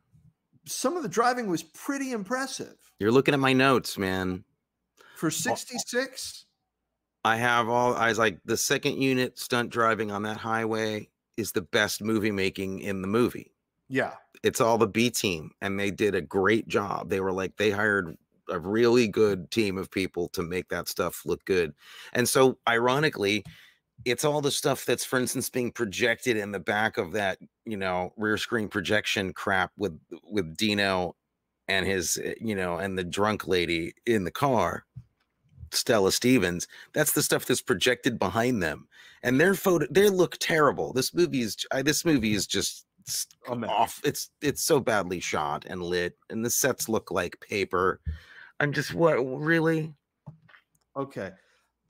[0.67, 4.45] Some of the driving was pretty impressive You're looking at my notes, man.
[5.17, 6.45] for 66.
[7.25, 11.53] I have all I was like the second unit stunt driving on that highway is
[11.53, 13.55] the best movie making in the movie.
[13.89, 17.11] Yeah, It's all the B team and they did a great job.
[17.11, 18.17] They were like they hired
[18.49, 21.75] a really good team of people to make that stuff look good.
[22.13, 23.45] And so ironically,
[24.05, 27.77] it's all the stuff that's for instance being projected in the back of that, you
[27.77, 31.15] know, rear screen projection crap with with Dino
[31.69, 34.85] and his eh, you know and the drunk lady in the car
[35.75, 36.69] Stella Stevens.
[36.93, 38.87] That's the stuff that's projected behind them,
[39.23, 40.93] and their photo they look terrible.
[40.93, 42.87] This movie is I- this movie is just
[43.57, 43.71] mess.
[43.71, 44.01] off.
[44.05, 48.01] It's it's so badly shot and lit, and the sets look like paper.
[48.61, 49.95] I'm just what really?
[50.97, 51.31] Okay.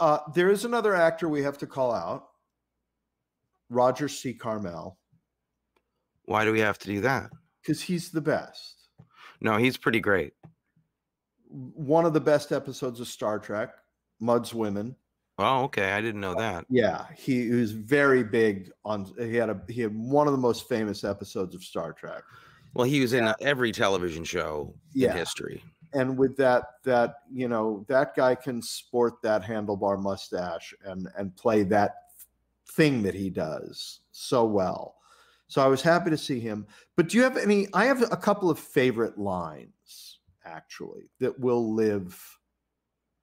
[0.01, 2.29] Uh, there is another actor we have to call out
[3.69, 4.33] Roger C.
[4.35, 4.99] Carmel,
[6.25, 7.31] Why do we have to do that?
[7.63, 8.89] because he's the best.
[9.41, 10.33] No, he's pretty great.
[11.53, 13.75] One of the best episodes of Star Trek,
[14.21, 14.97] Mudd's Women.
[15.39, 15.93] Oh, okay.
[15.93, 16.67] I didn't know that.
[16.71, 19.13] Yeah, he was very big on.
[19.19, 22.23] He had a he had one of the most famous episodes of Star Trek,
[22.75, 25.13] Well, he was in uh, every television show Yeah.
[25.13, 25.63] in history.
[25.95, 31.35] and with that that you know that guy can sport that handlebar mustache and and
[31.37, 31.93] play that
[32.73, 34.97] thing that he does so well.
[35.49, 36.67] So I was happy to see him.
[36.97, 37.69] But do you have any?
[37.75, 42.19] I have a couple of favorite lines actually that will live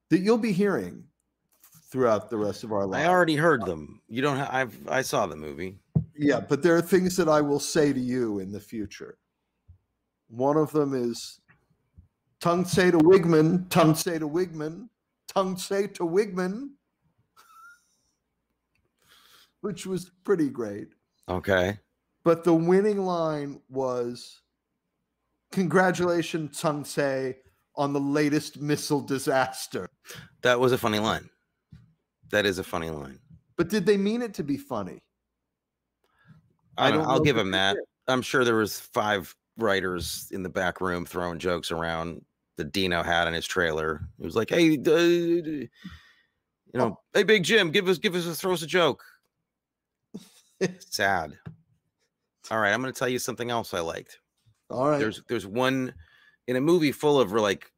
[0.09, 1.03] that you'll be hearing
[1.91, 3.05] throughout the rest of our life.
[3.05, 4.01] I already heard them.
[4.07, 4.49] You don't have.
[4.51, 5.79] I've I saw the movie.
[6.15, 9.17] Yeah, but there are things that I will say to you in the future.
[10.27, 11.39] One of them is
[12.39, 14.89] Tung-Tze to Wigman, Tung-Tze to Wigman,
[15.27, 16.71] Tung-Tze to Wigman,
[19.61, 20.89] which was pretty great.
[21.29, 21.79] Okay.
[22.23, 24.41] But the winning line was
[25.51, 27.35] congratulations, Tung-Tze,
[27.75, 29.87] on the latest missile disaster.
[30.41, 31.29] That was a funny line.
[32.31, 33.19] That is a funny line.
[33.57, 35.01] But did they mean it to be funny?
[36.77, 36.99] I don't.
[36.99, 37.75] don't I'll give him that.
[37.75, 37.83] did.
[38.07, 42.23] I'm sure there was five writers in the back room throwing jokes around
[42.57, 44.01] that Dino had in his trailer.
[44.17, 45.69] He was like, "Hey, uh, you
[46.73, 49.03] know, hey, Big Jim, give us, give us, a, throw us a joke."
[50.79, 51.37] Sad.
[52.51, 54.19] All right, I'm going to tell you something else I liked.
[54.69, 54.99] All right.
[54.99, 55.93] There's there's one
[56.47, 57.71] in a movie full of like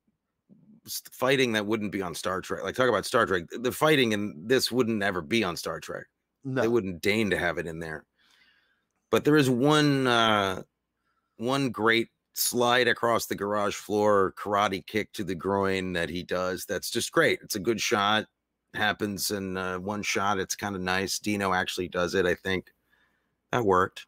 [1.12, 2.64] fighting that wouldn't be on Star Trek.
[2.64, 3.44] Like talk about Star Trek.
[3.52, 6.06] The fighting in this wouldn't ever be on Star Trek.
[6.44, 6.62] no.
[6.62, 8.06] They wouldn't deign to have it in there.
[9.10, 10.64] But there is one uh
[11.38, 16.66] one great slide across the garage floor karate kick to the groin that he does.
[16.66, 17.40] That's just great.
[17.44, 18.26] It's a good shot.
[18.74, 20.40] Happens in uh, one shot.
[20.40, 21.20] It's kind of nice.
[21.20, 22.26] Dino actually does it.
[22.26, 22.68] I think
[23.52, 24.08] that worked.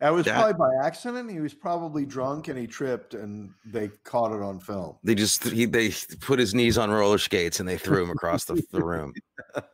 [0.00, 1.30] That was that- probably by accident.
[1.30, 4.96] He was probably drunk and he tripped, and they caught it on film.
[5.02, 8.44] They just he, they put his knees on roller skates and they threw him across
[8.44, 9.14] the, the room.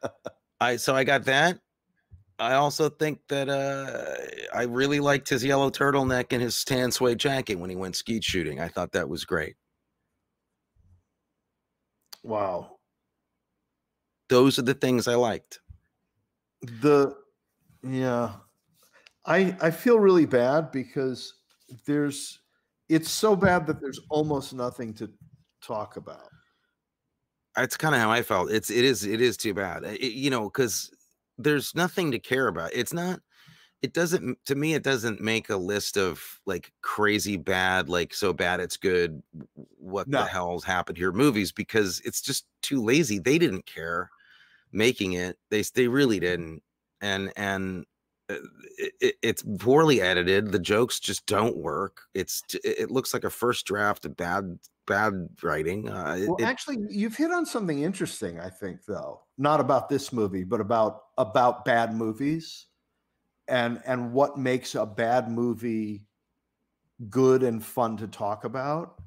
[0.60, 1.58] I so I got that.
[2.38, 7.18] I also think that uh I really liked his yellow turtleneck and his tan suede
[7.18, 8.60] jacket when he went skeet shooting.
[8.60, 9.56] I thought that was great.
[12.22, 12.76] Wow.
[14.28, 15.60] Those are the things I liked.
[16.62, 17.16] The
[17.82, 18.34] yeah,
[19.24, 21.34] I I feel really bad because
[21.86, 22.40] there's
[22.88, 25.10] it's so bad that there's almost nothing to
[25.62, 26.28] talk about.
[27.54, 28.50] That's kind of how I felt.
[28.50, 29.84] It's it is it is too bad.
[29.84, 30.90] It- you know, because
[31.38, 32.70] there's nothing to care about.
[32.72, 33.20] It's not.
[33.82, 34.74] It doesn't to me.
[34.74, 39.22] It doesn't make a list of like crazy bad, like so bad it's good.
[39.78, 40.20] What No.
[40.20, 41.12] the hell's happened here?
[41.12, 43.18] Movies because it's just too lazy.
[43.18, 44.10] They didn't care
[44.72, 45.38] making it.
[45.50, 46.62] They they really didn't.
[47.02, 47.86] And and
[48.28, 50.52] it, it- it's poorly edited.
[50.52, 52.02] The jokes just don't work.
[52.14, 55.88] It's it it looks like a first draft of bad bad writing.
[55.88, 58.40] Uh, Well, it- actually, you've hit on something interesting.
[58.40, 62.66] I think, though, not about this movie, but about about bad movies,
[63.48, 66.06] and and what makes a bad movie
[67.10, 69.00] good and fun to talk about,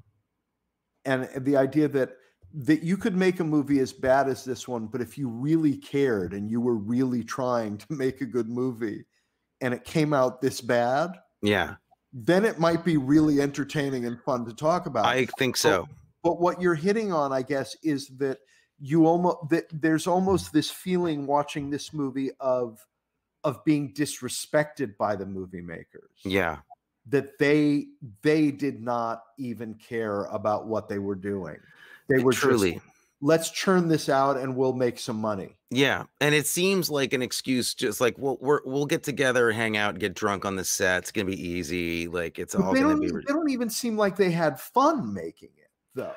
[1.06, 2.18] and the idea that
[2.58, 5.76] that you could make a movie as bad as this one, but if you really
[5.76, 9.06] cared and you were really trying to make a good movie,
[9.62, 11.76] and it came out this bad, yeah.
[12.14, 15.06] then it might be really entertaining and fun to talk about.
[15.06, 15.88] I think so.
[16.24, 18.40] but what you're hitting on i guess is that
[18.80, 22.80] you almost that there's almost this feeling watching this movie of
[23.44, 26.58] of being disrespected by the movie makers Yeah.
[27.08, 27.88] that they
[28.24, 31.58] they did not even care about what they were doing
[32.08, 32.74] they were truly.
[32.74, 32.86] just,
[33.22, 37.22] let's churn this out and we'll make some money Yeah, and it seems like an
[37.22, 41.00] excuse, just like we'll we're, we'll get together, hang out, get drunk on the set.
[41.00, 42.08] It's gonna be easy.
[42.08, 43.08] Like it's all gonna don't, be.
[43.08, 46.14] they don't even seem like they had fun making it though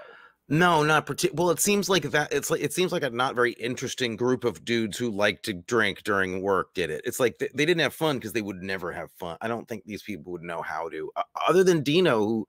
[0.48, 1.42] No, not particular.
[1.42, 2.32] Well, it seems like that.
[2.32, 5.52] It's like it seems like a not very interesting group of dudes who like to
[5.52, 7.02] drink during work did it.
[7.04, 9.36] It's like they, they didn't have fun because they would never have fun.
[9.40, 11.10] I don't think these people would know how to.
[11.16, 12.48] Uh, other than Dino, who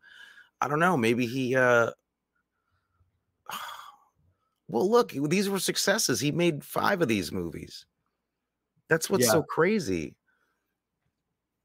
[0.62, 1.56] I don't know, maybe he.
[1.56, 1.92] uh
[4.70, 6.20] Well, look, these were successes.
[6.20, 7.86] He made five of these movies.
[8.88, 9.32] That's what's Yeah.
[9.32, 10.16] so crazy.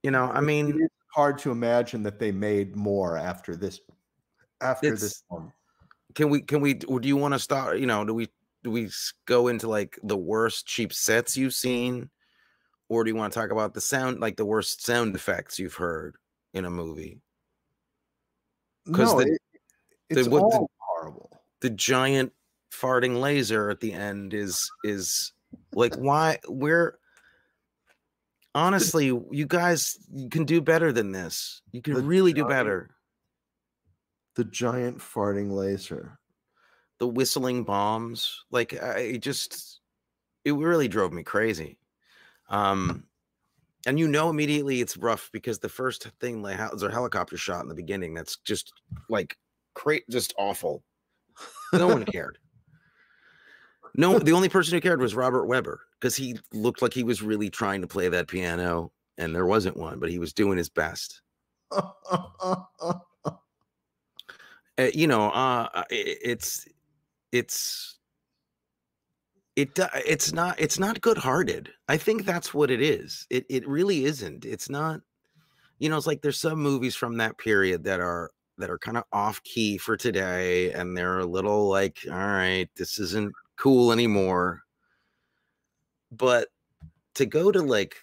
[0.02, 3.80] You know, I mean, it is hard to imagine that they made more after this
[4.60, 5.52] after this one
[6.14, 8.28] can we can we do you want to start you know do we
[8.62, 8.88] do we
[9.26, 12.08] go into like the worst cheap sets you've seen
[12.88, 15.74] or do you want to talk about the sound like the worst sound effects you've
[15.74, 16.16] heard
[16.54, 17.20] in a movie
[18.92, 19.40] 'Cause no, the- it,
[20.10, 21.30] it's the- all horrible.
[21.60, 22.32] the giant
[22.80, 25.32] farting laser at the end is is
[25.72, 26.98] like why we're
[28.54, 31.62] honestly you guys you can do better than this.
[31.72, 32.90] You can The really do better.
[34.36, 36.18] The giant farting laser.
[36.98, 39.80] the whistling bombs like i just
[40.44, 41.78] it really drove me crazy.
[42.48, 43.04] Um
[43.86, 47.36] and you know immediately it's rough because the first thing like how- there's a helicopter
[47.36, 48.72] shot in the beginning that's just
[49.08, 49.36] like
[49.74, 50.82] great just awful.
[51.72, 52.38] No one cared
[53.96, 57.22] no the only person who cared was robert webber because he looked like he was
[57.22, 60.68] really trying to play that piano and there wasn't one but he was doing his
[60.68, 61.22] best.
[61.70, 62.98] Uh,
[64.92, 66.66] you know uh i- i- it's
[67.32, 67.98] it's
[69.56, 73.26] it it's not it's not good hearted i think that's what it is.
[73.30, 74.44] It it really isn't.
[74.44, 75.00] It's not
[75.78, 78.96] you know it's like there's some movies from that period that are that are kind
[78.98, 83.92] of off key for today and they're a little like all right this isn't cool
[83.92, 84.62] anymore
[86.10, 86.48] but
[87.14, 87.96] to go to like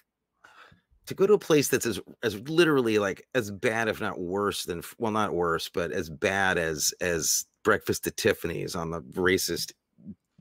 [1.06, 4.64] to go to a place that's as as literally like as bad if not worse
[4.64, 9.72] than well not worse but as bad as as breakfast at tiffany's on the racist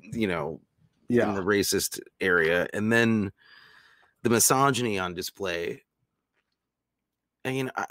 [0.02, 0.60] you know
[1.10, 1.34] in yeah.
[1.34, 3.32] the racist area and then
[4.24, 5.82] the misogyny on display
[7.46, 7.86] i mean I,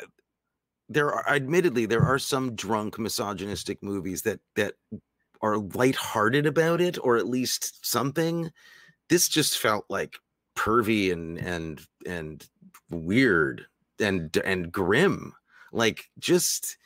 [0.88, 4.74] there are admittedly there are some drunk misogynistic movies that that
[5.42, 8.50] are lighthearted about it or at least something
[9.08, 10.16] this just felt like
[10.56, 12.46] pervy and and and
[12.90, 13.66] weird
[13.98, 15.32] and and grim
[15.72, 16.76] like just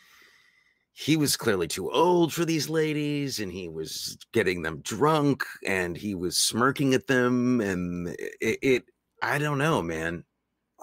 [0.93, 5.97] he was clearly too old for these ladies and he was getting them drunk and
[5.97, 8.09] he was smirking at them and
[8.41, 8.85] it, it
[9.23, 10.25] i don't know man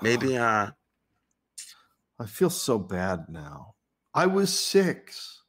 [0.02, 0.70] maybe uh
[2.22, 3.74] I feel so bad now.
[4.14, 5.41] I was six.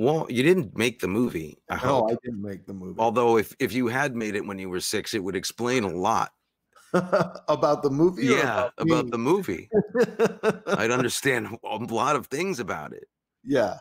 [0.00, 2.98] Well you didn't make the movie i No, hope I didn't make the movie.
[2.98, 5.88] although if if you had made it when you were six it would explain a
[5.94, 6.30] lot
[6.92, 8.24] about the movie?
[8.26, 9.10] yeah about me?
[9.10, 9.68] the movie
[10.78, 13.04] i'd understand a lot of things about it
[13.44, 13.78] yeah.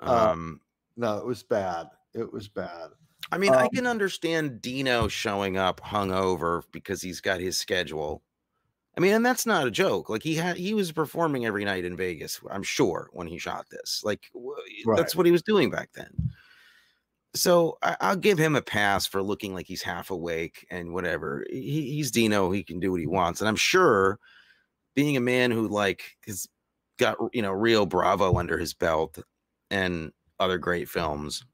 [0.00, 0.60] Uh, um
[0.96, 1.86] No, it was bad.
[2.14, 2.90] It was bad.
[3.30, 8.22] I mean, I Um, can understand Dino showing up hungover because he's got his schedule.
[8.96, 10.08] I mean, and that's not a joke.
[10.08, 12.40] Like he had, he was performing every night in Vegas.
[12.50, 14.02] I'm sure when he shot this.
[14.04, 14.56] Like w-
[14.96, 16.10] that's what he was doing back then.
[17.34, 21.44] So I, I'll give him a pass for looking like he's half awake and whatever.
[21.48, 22.50] He, he's Dino.
[22.50, 24.18] He can do what he wants, and I'm sure,
[24.96, 26.48] being a man who like has
[26.98, 29.18] got you know Rio Bravo under his belt
[29.70, 30.10] and
[30.40, 31.44] other great films,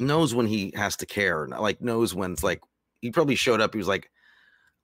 [0.00, 1.46] knows when he has to care.
[1.46, 2.60] Like knows when it's like
[3.00, 3.74] he probably showed up.
[3.74, 4.10] He was like,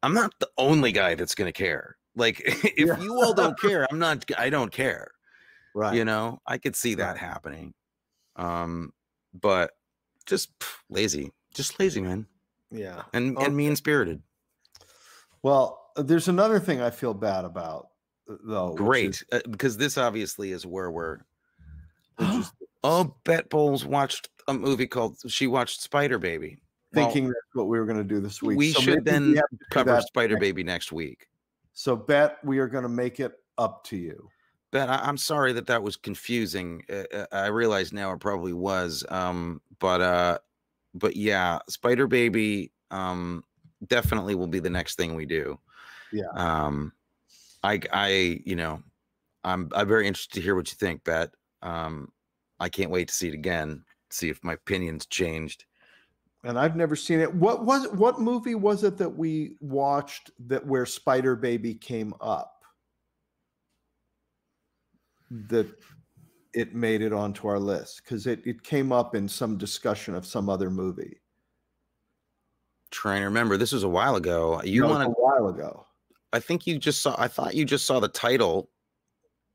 [0.03, 1.97] "I'm not the only guy that's gonna care.
[2.17, 3.01] Like if Yeah.
[3.01, 4.25] you all don't care, I'm not.
[4.39, 5.11] I don't care.
[5.75, 5.95] Right.
[5.95, 7.73] You know, I could see that happening.
[8.37, 8.93] Um,
[9.41, 9.73] but
[10.27, 12.27] just pff, lazy, just lazy, man,
[12.71, 13.03] yeah.
[13.13, 13.47] and Okay.
[13.47, 14.23] and mean spirited.
[15.43, 17.89] Well, there's another thing I feel bad about,
[18.31, 18.75] uh, though.
[18.75, 21.19] Great, is- uh, because this obviously is where we're.
[22.83, 25.19] Oh, Bet Bowles watched a movie called.
[25.29, 26.59] She watched Spider Baby.
[26.95, 28.59] Well, thinking that's what we were going to do this week.
[28.59, 31.27] we So should we then do cover Spider next- Baby next week.
[31.73, 34.29] So, bet we are going to make it up to you.
[34.73, 36.83] Ben, I, I'm sorry that that was confusing.
[36.91, 39.05] Uh, uh, I realize now it probably was.
[39.09, 40.39] Um, but uh,
[40.95, 43.45] but yeah, Spider Baby um
[43.87, 45.59] definitely will be the next thing we do.
[46.13, 46.25] Yeah.
[46.35, 46.93] Um,
[47.63, 48.83] I I you know,
[49.45, 51.31] I'm I'm very interested to hear what you think, Bet.
[51.63, 52.13] Um,
[52.59, 53.85] I can't wait to see it again.
[54.11, 55.65] See if my opinions changed.
[56.43, 57.33] And I've never seen it.
[57.35, 62.63] What was what movie was it that we watched that where Spider Baby came up?
[65.31, 65.69] That
[66.55, 70.25] it made it onto our list because it, it came up in some discussion of
[70.27, 71.21] some other movie.
[72.91, 74.61] Trying to remember, this was a while ago.
[74.65, 75.87] You was want a while ago.
[76.33, 77.15] I think you just saw.
[77.19, 78.71] I thought you just saw the title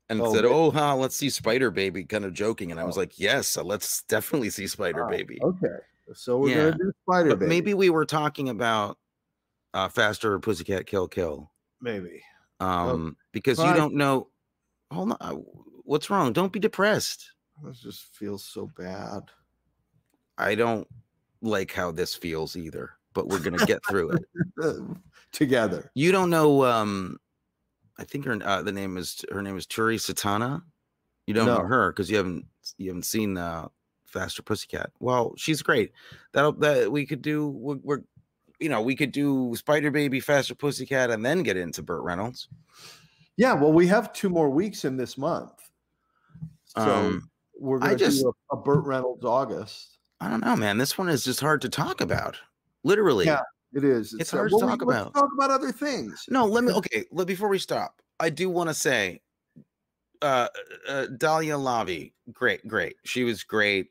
[0.08, 0.54] and Oh, said, really?
[0.54, 3.00] "Oh, huh, let's see Spider Baby," kind of joking, and I was Oh.
[3.00, 5.76] like, "Yes, let's definitely see Spider Ah, Baby." Okay.
[6.14, 6.56] So we're Yeah.
[6.70, 7.48] gonna do Spider But Baby.
[7.48, 8.98] maybe we were talking about
[9.74, 11.50] uh, Faster Pussycat Kill Kill,
[11.80, 12.22] maybe.
[12.60, 14.30] um, because you don't know.
[14.92, 15.32] Hold on, uh,
[15.84, 16.32] what's wrong?
[16.32, 17.30] Don't be depressed.
[17.64, 19.22] This just feels so bad.
[20.38, 20.86] I don't
[21.42, 24.24] like how this feels either, but we're gonna get through it.
[25.32, 25.90] Together.
[25.94, 26.64] You don't know.
[26.64, 27.18] Um,
[27.98, 30.62] I think her uh, the name is her name is Tura Satana.
[31.26, 32.46] You don't know her because you haven't
[32.78, 33.68] you haven't seen uh,
[34.16, 34.90] Faster Pussycat.
[35.00, 35.92] Well, she's great.
[36.32, 37.48] That'll that we could do.
[37.48, 38.00] We're, we're
[38.58, 42.48] you know we could do Spider Baby, Faster Pussycat, and then get into Burt Reynolds.
[43.36, 45.52] Yeah, well, we have two more weeks in this month.
[46.64, 49.98] So Um, we're I gonna just- do a, a Burt Reynolds August.
[50.20, 50.78] I don't know, man.
[50.78, 52.38] This one is just hard to talk about.
[52.84, 53.26] Literally.
[53.26, 53.40] Yeah.
[53.74, 54.14] It is.
[54.18, 55.14] It's uh, hard to well, we- talk let's about.
[55.14, 56.24] Talk about other things.
[56.30, 56.72] No, let me.
[56.72, 59.20] Okay, let, before we stop, I do want to say,
[60.22, 60.48] uh,
[60.88, 62.96] uh, Daliah Lavi, great, great.
[63.04, 63.88] She was great.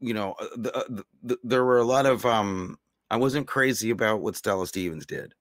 [0.00, 2.24] You know, uh, the, uh, the, the, there were a lot of.
[2.26, 2.78] um
[3.10, 5.34] I wasn't crazy about what Stella Stevens did.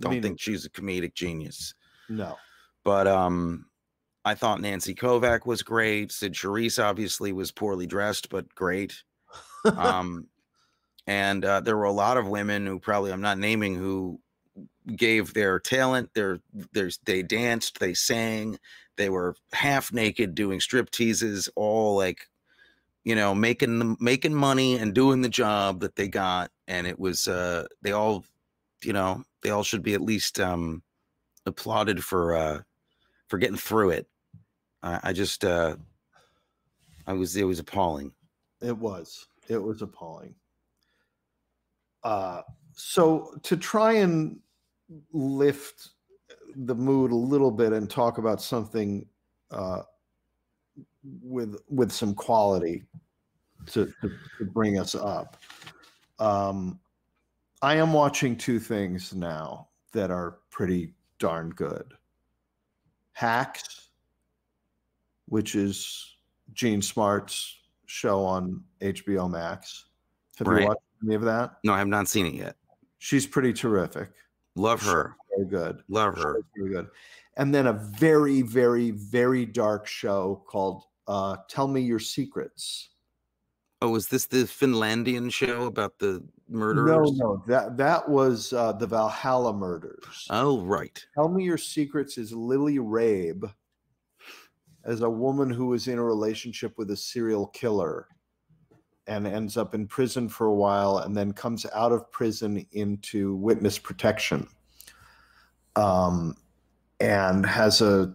[0.00, 1.72] Don't think she's a comedic genius,
[2.10, 2.36] No.
[2.84, 3.64] but um,
[4.22, 6.12] I thought Nancy Kovack was great.
[6.12, 9.02] Cyd Charisse obviously was poorly dressed, but great.
[9.78, 10.26] um,
[11.06, 14.20] and uh, there were a lot of women who probably I'm not naming who
[14.94, 16.10] gave their talent.
[16.14, 16.40] Their
[16.74, 18.58] there's they danced, they sang,
[18.98, 22.28] they were half naked doing strip teases, all like
[23.06, 26.98] you know making the making money and doing the job that they got, and it
[26.98, 28.24] was uh they all
[28.82, 30.82] you know they all should be at least um
[31.46, 32.60] applauded for uh
[33.28, 34.08] for getting through it.
[34.82, 35.76] I, I just uh
[37.06, 38.10] I was it was appalling.
[38.60, 39.28] It was.
[39.48, 40.34] It was appalling.
[42.02, 42.42] Uh,
[42.72, 44.40] so to try and
[45.12, 45.90] lift
[46.56, 49.06] the mood a little bit and talk about something
[49.52, 49.82] uh,
[51.22, 52.84] with with some quality
[53.66, 55.36] to, to, to bring us up.
[56.18, 56.78] Um,
[57.62, 61.94] I am watching two things now that are pretty darn good.
[63.12, 63.88] Hacks,
[65.26, 66.16] which is
[66.52, 69.86] Jean Smart's show on HBO Max.
[70.36, 70.62] Have Right.
[70.62, 71.58] you watched any of that?
[71.64, 72.56] No, I have not seen it yet.
[72.98, 74.10] She's pretty terrific.
[74.54, 75.16] Love her.
[75.36, 75.82] Very good.
[75.88, 76.40] Love her.
[76.56, 76.88] Very good.
[77.36, 82.90] And then a very, very, very dark show called uh, "Tell Me Your Secrets."
[83.82, 87.12] Oh, is this the Finlandian show about the murderers?
[87.12, 90.26] no, no, that that was uh, the Valhalla murders.
[90.30, 91.04] Oh, right.
[91.14, 93.52] Tell Me Your Secrets is Lily Rabe
[94.84, 98.08] as a woman who is in a relationship with a serial killer
[99.08, 103.36] and ends up in prison for a while and then comes out of prison into
[103.36, 104.48] witness protection.
[105.74, 106.36] Um,
[107.00, 108.14] and has a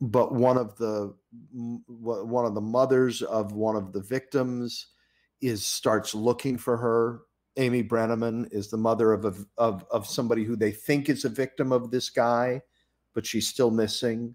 [0.00, 1.14] but one of the
[1.52, 4.88] one of the mothers of one of the victims
[5.40, 7.22] is starts looking for her
[7.56, 11.28] Amy Brenneman is the mother of, a, of of somebody who they think is a
[11.28, 12.62] victim of this guy,
[13.14, 14.34] but she's still missing.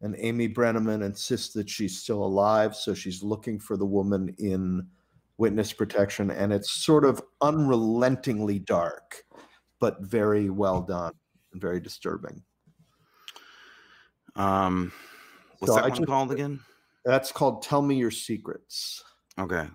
[0.00, 4.86] And Amy Brenneman insists that she's still alive, so she's looking for the woman in
[5.38, 9.22] witness protection, and it's sort of unrelentingly dark,
[9.78, 11.12] but very well done
[11.52, 12.42] and very disturbing.
[14.34, 14.92] Um,
[15.62, 16.60] what's So that I one just- called again?
[17.04, 19.02] That's called "Tell Me Your Secrets."
[19.38, 19.66] Okay,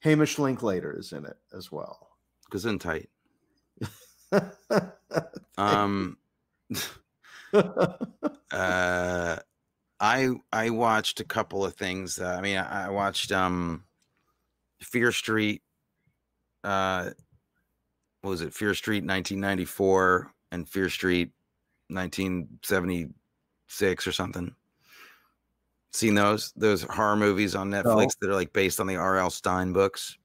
[0.00, 2.10] Hamish Linklater is in it as well.
[2.44, 3.08] Because in tight.
[5.56, 6.18] Um,
[7.52, 9.36] uh,
[10.00, 12.18] I I watched a couple of things.
[12.18, 13.84] Uh, I mean, I, I watched um,
[14.80, 15.62] Fear Street.
[16.62, 17.10] Uh,
[18.22, 18.54] what was it?
[18.54, 21.32] Fear Street, 1994, and Fear Street,
[21.88, 24.54] 1976 or something.
[25.94, 29.30] Seen those those horror movies on Netflix that are like based on the R.L.
[29.30, 30.18] Stine books?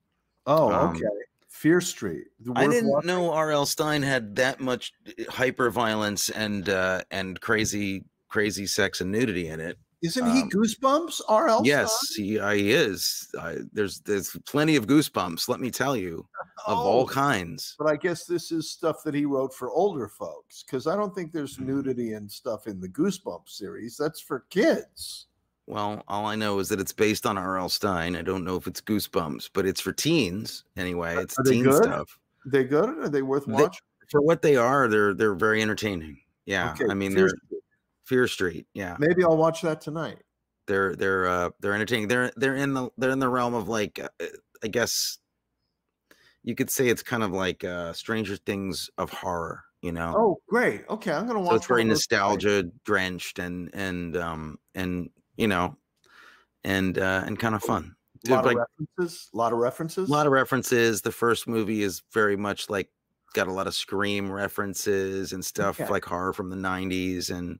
[0.47, 1.05] oh, Um, okay.
[1.47, 2.25] Fear Street.
[2.55, 3.07] I didn't watching?
[3.07, 3.65] know R.L.
[3.67, 4.93] Stine had that much
[5.29, 9.77] hyper violence and uh, and crazy crazy sex and nudity in it.
[10.01, 11.19] Isn't he um, Goosebumps?
[11.27, 11.61] R.L.
[11.65, 12.25] yes, Stine?
[12.25, 13.27] he, uh, he is.
[13.39, 15.47] I, there's there's plenty of goosebumps.
[15.49, 16.25] Let me tell you,
[16.65, 17.75] of Oh, all kinds.
[17.77, 21.13] But I guess this is stuff that he wrote for older folks because I don't
[21.13, 21.65] think there's Mm.
[21.67, 23.97] nudity and stuff in the Goosebumps series.
[23.97, 25.27] That's for kids.
[25.69, 27.69] Well, all I know is that it's based on R.L.
[27.69, 28.15] Stine.
[28.15, 31.15] I don't know if it's Goosebumps, but it's for teens anyway.
[31.17, 31.83] It's teen good?
[31.83, 32.17] stuff.
[32.45, 32.89] They good?
[32.89, 33.81] Are they worth They- watching?
[34.09, 36.17] For what they are, they're they're very entertaining.
[36.47, 37.61] Yeah, Okay, I mean Fear they're Street.
[38.05, 38.67] Fear Street.
[38.73, 38.95] Yeah.
[38.97, 40.17] Maybe I'll watch that tonight.
[40.65, 43.99] they're they're uh they're entertaining they're they're in the they're in the realm of like
[43.99, 44.25] uh,
[44.63, 45.17] i guess
[46.43, 50.37] you could say it's kind of like uh stranger things of horror you know Oh,
[50.47, 50.85] great.
[50.89, 51.49] Okay, I'm gonna watch.
[51.51, 52.19] so it's very one of those tonight.
[52.21, 55.09] nostalgia drenched and and um and
[55.39, 55.77] you know
[56.63, 57.95] and uh and kind of fun.
[58.27, 58.65] A lot like of
[58.97, 59.29] references.
[59.33, 60.09] A lot of references.
[60.09, 61.01] a lot of references.
[61.01, 62.89] The first movie is very much like
[63.33, 65.89] got a lot of scream references and stuff Okay.
[65.89, 67.59] like horror from the 90s and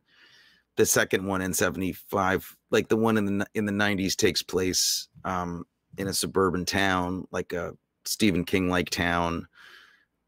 [0.76, 5.08] the second one in 75 like the one in the in the 90s takes place
[5.26, 5.66] um
[5.98, 7.74] in a suburban town like a
[8.06, 9.48] Stephen King like town.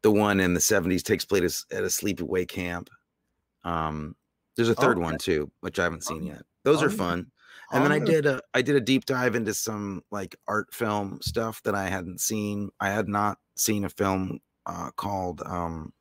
[0.02, 2.88] The one in the 70s takes place at a sleepaway camp.
[3.64, 4.16] Um
[4.56, 6.42] there's a third one too which I haven't seen yet.
[6.64, 7.30] Those Oh, are fun
[7.72, 11.18] and then I did a I did a deep dive into some like art film
[11.22, 12.70] stuff that I hadn't seen.
[12.80, 15.92] I had not seen a film uh, called um,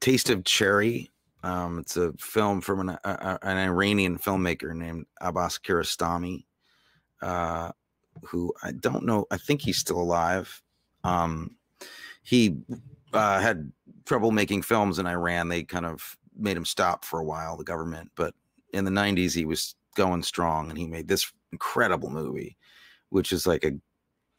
[0.00, 1.10] Taste of Cherry.
[1.42, 6.44] Um, it's a film from an, a, a- an Iranian filmmaker named Abbas Kiarostami,
[7.22, 7.72] uh,
[8.24, 9.26] who I don't know.
[9.30, 10.62] I think he's still alive.
[11.02, 11.56] Um,
[12.22, 12.58] he
[13.14, 13.72] uh, had
[14.04, 15.48] trouble making films in Iran.
[15.48, 18.10] They kind of made him stop for a while, the government.
[18.14, 18.34] But
[18.72, 22.56] in the 90s, he was going strong and he made this incredible movie,
[23.10, 23.72] which is like a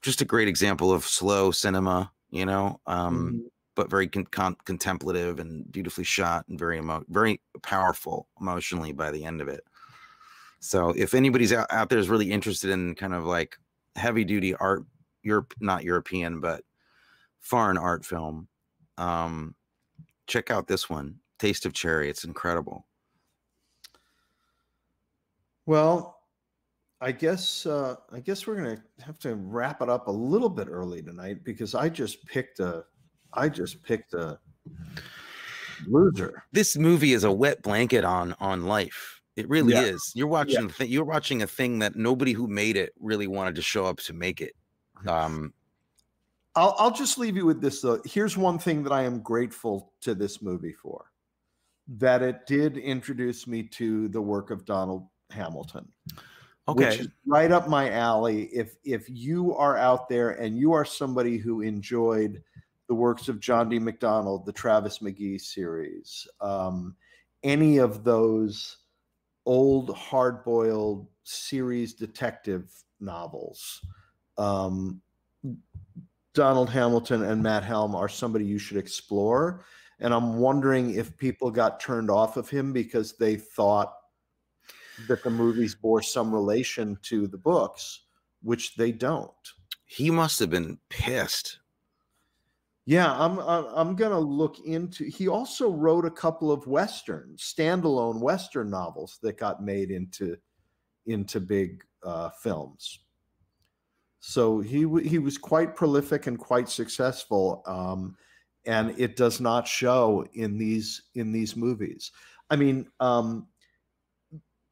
[0.02, 3.52] just a great example of slow cinema, you know, um, Mhm.
[3.76, 9.12] but very con- con- contemplative and beautifully shot and very emo- very powerful emotionally by
[9.12, 9.64] the end of it.
[10.60, 13.58] So if anybody's out, out there is really interested in kind of like
[13.96, 14.86] heavy duty art,
[15.22, 16.64] Europe, not European, but
[17.40, 18.48] foreign art film,
[18.98, 19.56] um,
[20.28, 22.10] check out this one, Taste of Cherry.
[22.10, 22.88] It's incredible.
[25.66, 26.20] Well,
[27.02, 30.68] I guess uh, I guess we're gonna have to wrap it up a little bit
[30.70, 32.86] early tonight because I just picked a
[33.34, 34.40] I just picked a
[35.88, 36.44] loser.
[36.52, 39.22] this movie is a wet blanket on on life.
[39.36, 39.84] It really Yeah.
[39.84, 40.12] is.
[40.14, 40.92] You're watching the thing.
[40.92, 44.14] You're watching a thing that nobody who made it really wanted to show up to
[44.14, 44.54] make it.
[45.08, 45.54] Um,
[46.56, 48.02] I'll I'll just leave you with this though.
[48.06, 51.06] Here's one thing that I am grateful to this movie for.
[51.88, 55.88] That it did introduce me to the work of Donald Hamilton.
[56.68, 56.86] okay.
[56.86, 58.44] which is right up my alley.
[58.46, 62.42] If if you are out there and you are somebody who enjoyed
[62.88, 63.80] the works of John D.
[63.80, 66.96] MacDonald, the Travis McGee series, um,
[67.44, 68.78] any of those
[69.46, 72.70] old hard-boiled series detective
[73.00, 73.82] novels,
[74.38, 75.02] um,
[76.34, 79.66] Donald Hamilton and Matt Helm are somebody you should explore.
[80.00, 83.94] And I'm wondering if people got turned off of him because they thought
[85.08, 88.02] that the movies bore some relation to the books,
[88.42, 89.32] which they don't.
[89.86, 91.60] He must have been pissed.
[92.86, 95.06] Yeah, I'm I'm, I'm gonna look into.
[95.06, 100.38] He also wrote a couple of western standalone western novels that got made into
[101.06, 103.00] into big uh, films.
[104.20, 108.16] So he he was quite prolific and quite successful, um,
[108.66, 112.12] and it does not show in these in these movies.
[112.50, 113.48] I mean, um,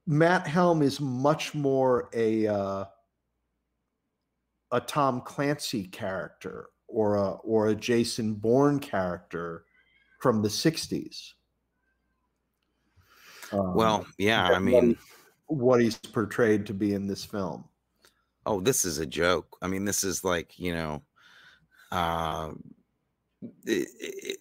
[0.10, 2.86] Matt Helm is much more a uh,
[4.72, 9.66] a Tom Clancy character or a or a Jason Bourne character
[10.20, 11.34] from the '60s.
[13.51, 14.97] Um, well, yeah, I mean,
[15.45, 17.66] what he's portrayed to be in this film.
[18.47, 19.57] Oh, this is a joke.
[19.62, 21.03] I mean, this is like you know,
[21.91, 22.53] uh,
[23.64, 23.88] it,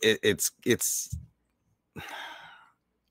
[0.01, 1.15] it, it's it's.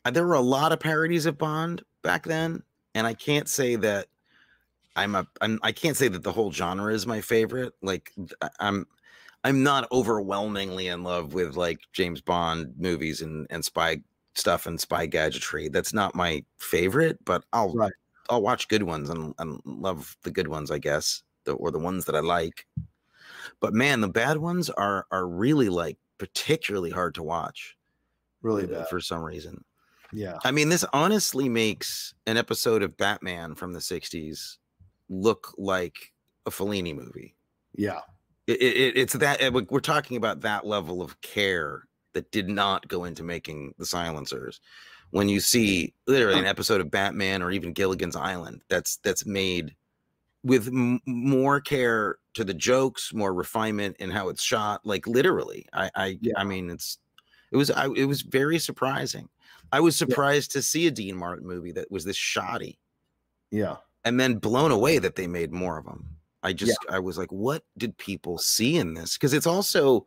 [0.10, 2.64] There were a lot of parodies of Bond back then,
[2.95, 4.08] and I can't say that
[4.95, 7.74] I'm a I'm, I can't say that the whole genre is my favorite.
[7.82, 8.14] Like
[8.62, 8.88] I'm
[9.43, 13.97] I'm not overwhelmingly in love with like James Bond movies and and spy
[14.36, 15.68] stuff and spy gadgetry.
[15.68, 17.91] That's not my favorite, but I'll right.
[18.30, 21.80] I'll watch good ones and, and love the good ones, I guess, the, or the
[21.80, 22.66] ones that I like.
[23.60, 27.76] But man, the bad ones are are really like particularly hard to watch.
[28.41, 28.88] Really bad.
[28.88, 29.66] for some reason.
[30.14, 30.38] Yeah.
[30.43, 34.58] I mean, this honestly makes an episode of Batman from the 60s
[35.10, 36.14] look like
[36.45, 37.36] a Fellini movie.
[37.76, 37.99] Yeah.
[38.47, 41.84] It, it, it's that eh, we're talking about that level of care
[42.14, 44.62] that did not go into making the silencers.
[45.12, 49.74] When you see literally an episode of Batman or even Gilligan's Island, that's that's made
[50.43, 54.82] with m- more care to the jokes, more refinement in how it's shot.
[54.84, 56.34] Like literally, I I, yeah.
[56.36, 56.97] I mean, it's
[57.51, 59.30] it was I, it was very surprising.
[59.72, 60.59] I was surprised yeah.
[60.59, 62.80] to see a Dean Martin movie that was this shoddy.
[63.51, 63.78] Yeah.
[64.05, 66.07] And then blown away that they made more of them.
[66.43, 66.95] I just yeah.
[66.95, 69.18] I was like, what did people see in this?
[69.18, 70.05] Because it's also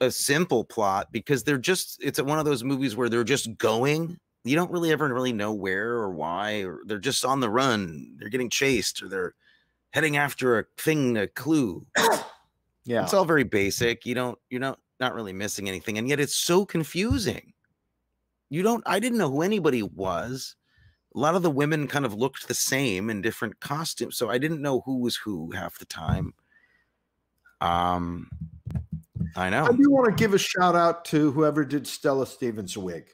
[0.00, 4.18] a simple plot because they're just it's one of those movies where they're just going.
[4.44, 8.16] You don't really ever really know where or why, or they're just on the run,
[8.16, 9.34] they're getting chased, or they're
[9.90, 11.86] heading after a thing, a clue.
[12.86, 13.02] Yeah.
[13.02, 14.06] It's all very basic.
[14.06, 15.98] You don't, you're not not really missing anything.
[15.98, 17.52] And yet it's so confusing
[18.48, 20.56] you don't i didn't know who anybody was.
[21.14, 24.38] A lot of the women kind of looked the same in different costumes so i
[24.38, 26.34] didn't know who was who half the time.
[27.60, 28.28] Um
[29.34, 29.64] i know.
[29.64, 33.08] i do want to give a shout out to whoever did stella stevens wig.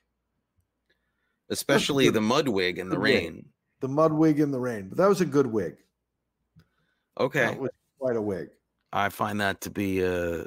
[1.48, 3.34] Especially the mud wig in the, the rain.
[3.34, 3.44] Wig.
[3.80, 5.76] the mud wig in the rain but that was a good wig.
[7.20, 7.46] Okay.
[7.46, 8.48] that was quite a wig.
[8.92, 10.46] I find that to be a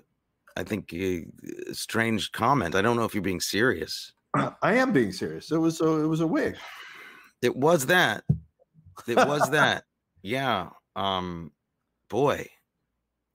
[0.58, 1.26] i think a
[1.72, 2.76] strange comment.
[2.76, 4.12] I don't know if you're being serious
[4.62, 5.52] I am being serious.
[5.52, 6.58] It was a, it was a wig.
[7.42, 8.24] It was that.
[9.08, 9.84] It was that.
[10.22, 10.70] Yeah.
[10.96, 11.52] Um
[12.10, 12.50] boy.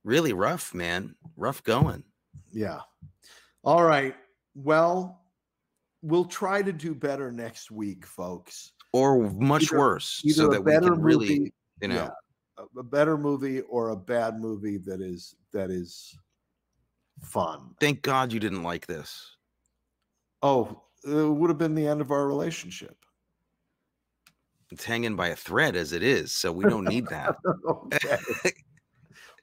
[0.02, 1.14] Really rough, man.
[1.36, 2.02] Rough going.
[2.50, 2.80] Yeah.
[3.62, 4.16] All right.
[4.56, 5.22] Well,
[6.02, 8.72] we'll try to do better next week, folks.
[8.92, 10.20] Or much either, worse.
[10.24, 12.10] Either so that we can movie, really, you know,
[12.58, 16.16] yeah, a better movie or a bad movie that is that is
[17.22, 17.74] fun.
[17.80, 19.36] Thank God you didn't like this.
[20.42, 22.96] Oh, it would have been the end of our relationship.
[24.70, 27.36] It's hanging by a thread as it is, so we don't need that.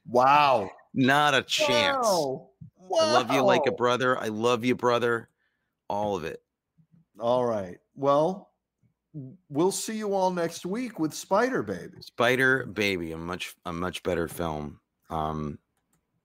[0.06, 0.70] wow.
[0.94, 2.06] Not a chance.
[2.06, 2.48] Wow.
[2.76, 2.98] Wow.
[3.00, 4.18] I love you like a brother.
[4.18, 5.28] I love you, brother.
[5.88, 6.42] All of it.
[7.20, 7.78] All right.
[7.94, 8.50] Well,
[9.48, 12.00] we'll see you all next week with Spider Baby.
[12.00, 14.80] Spider Baby, a much a much better film.
[15.10, 15.58] Um,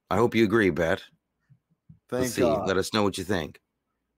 [0.09, 1.01] I hope you agree, Bet.
[2.09, 2.41] Thank Let's see.
[2.41, 2.67] God.
[2.67, 3.59] Let us know what you think.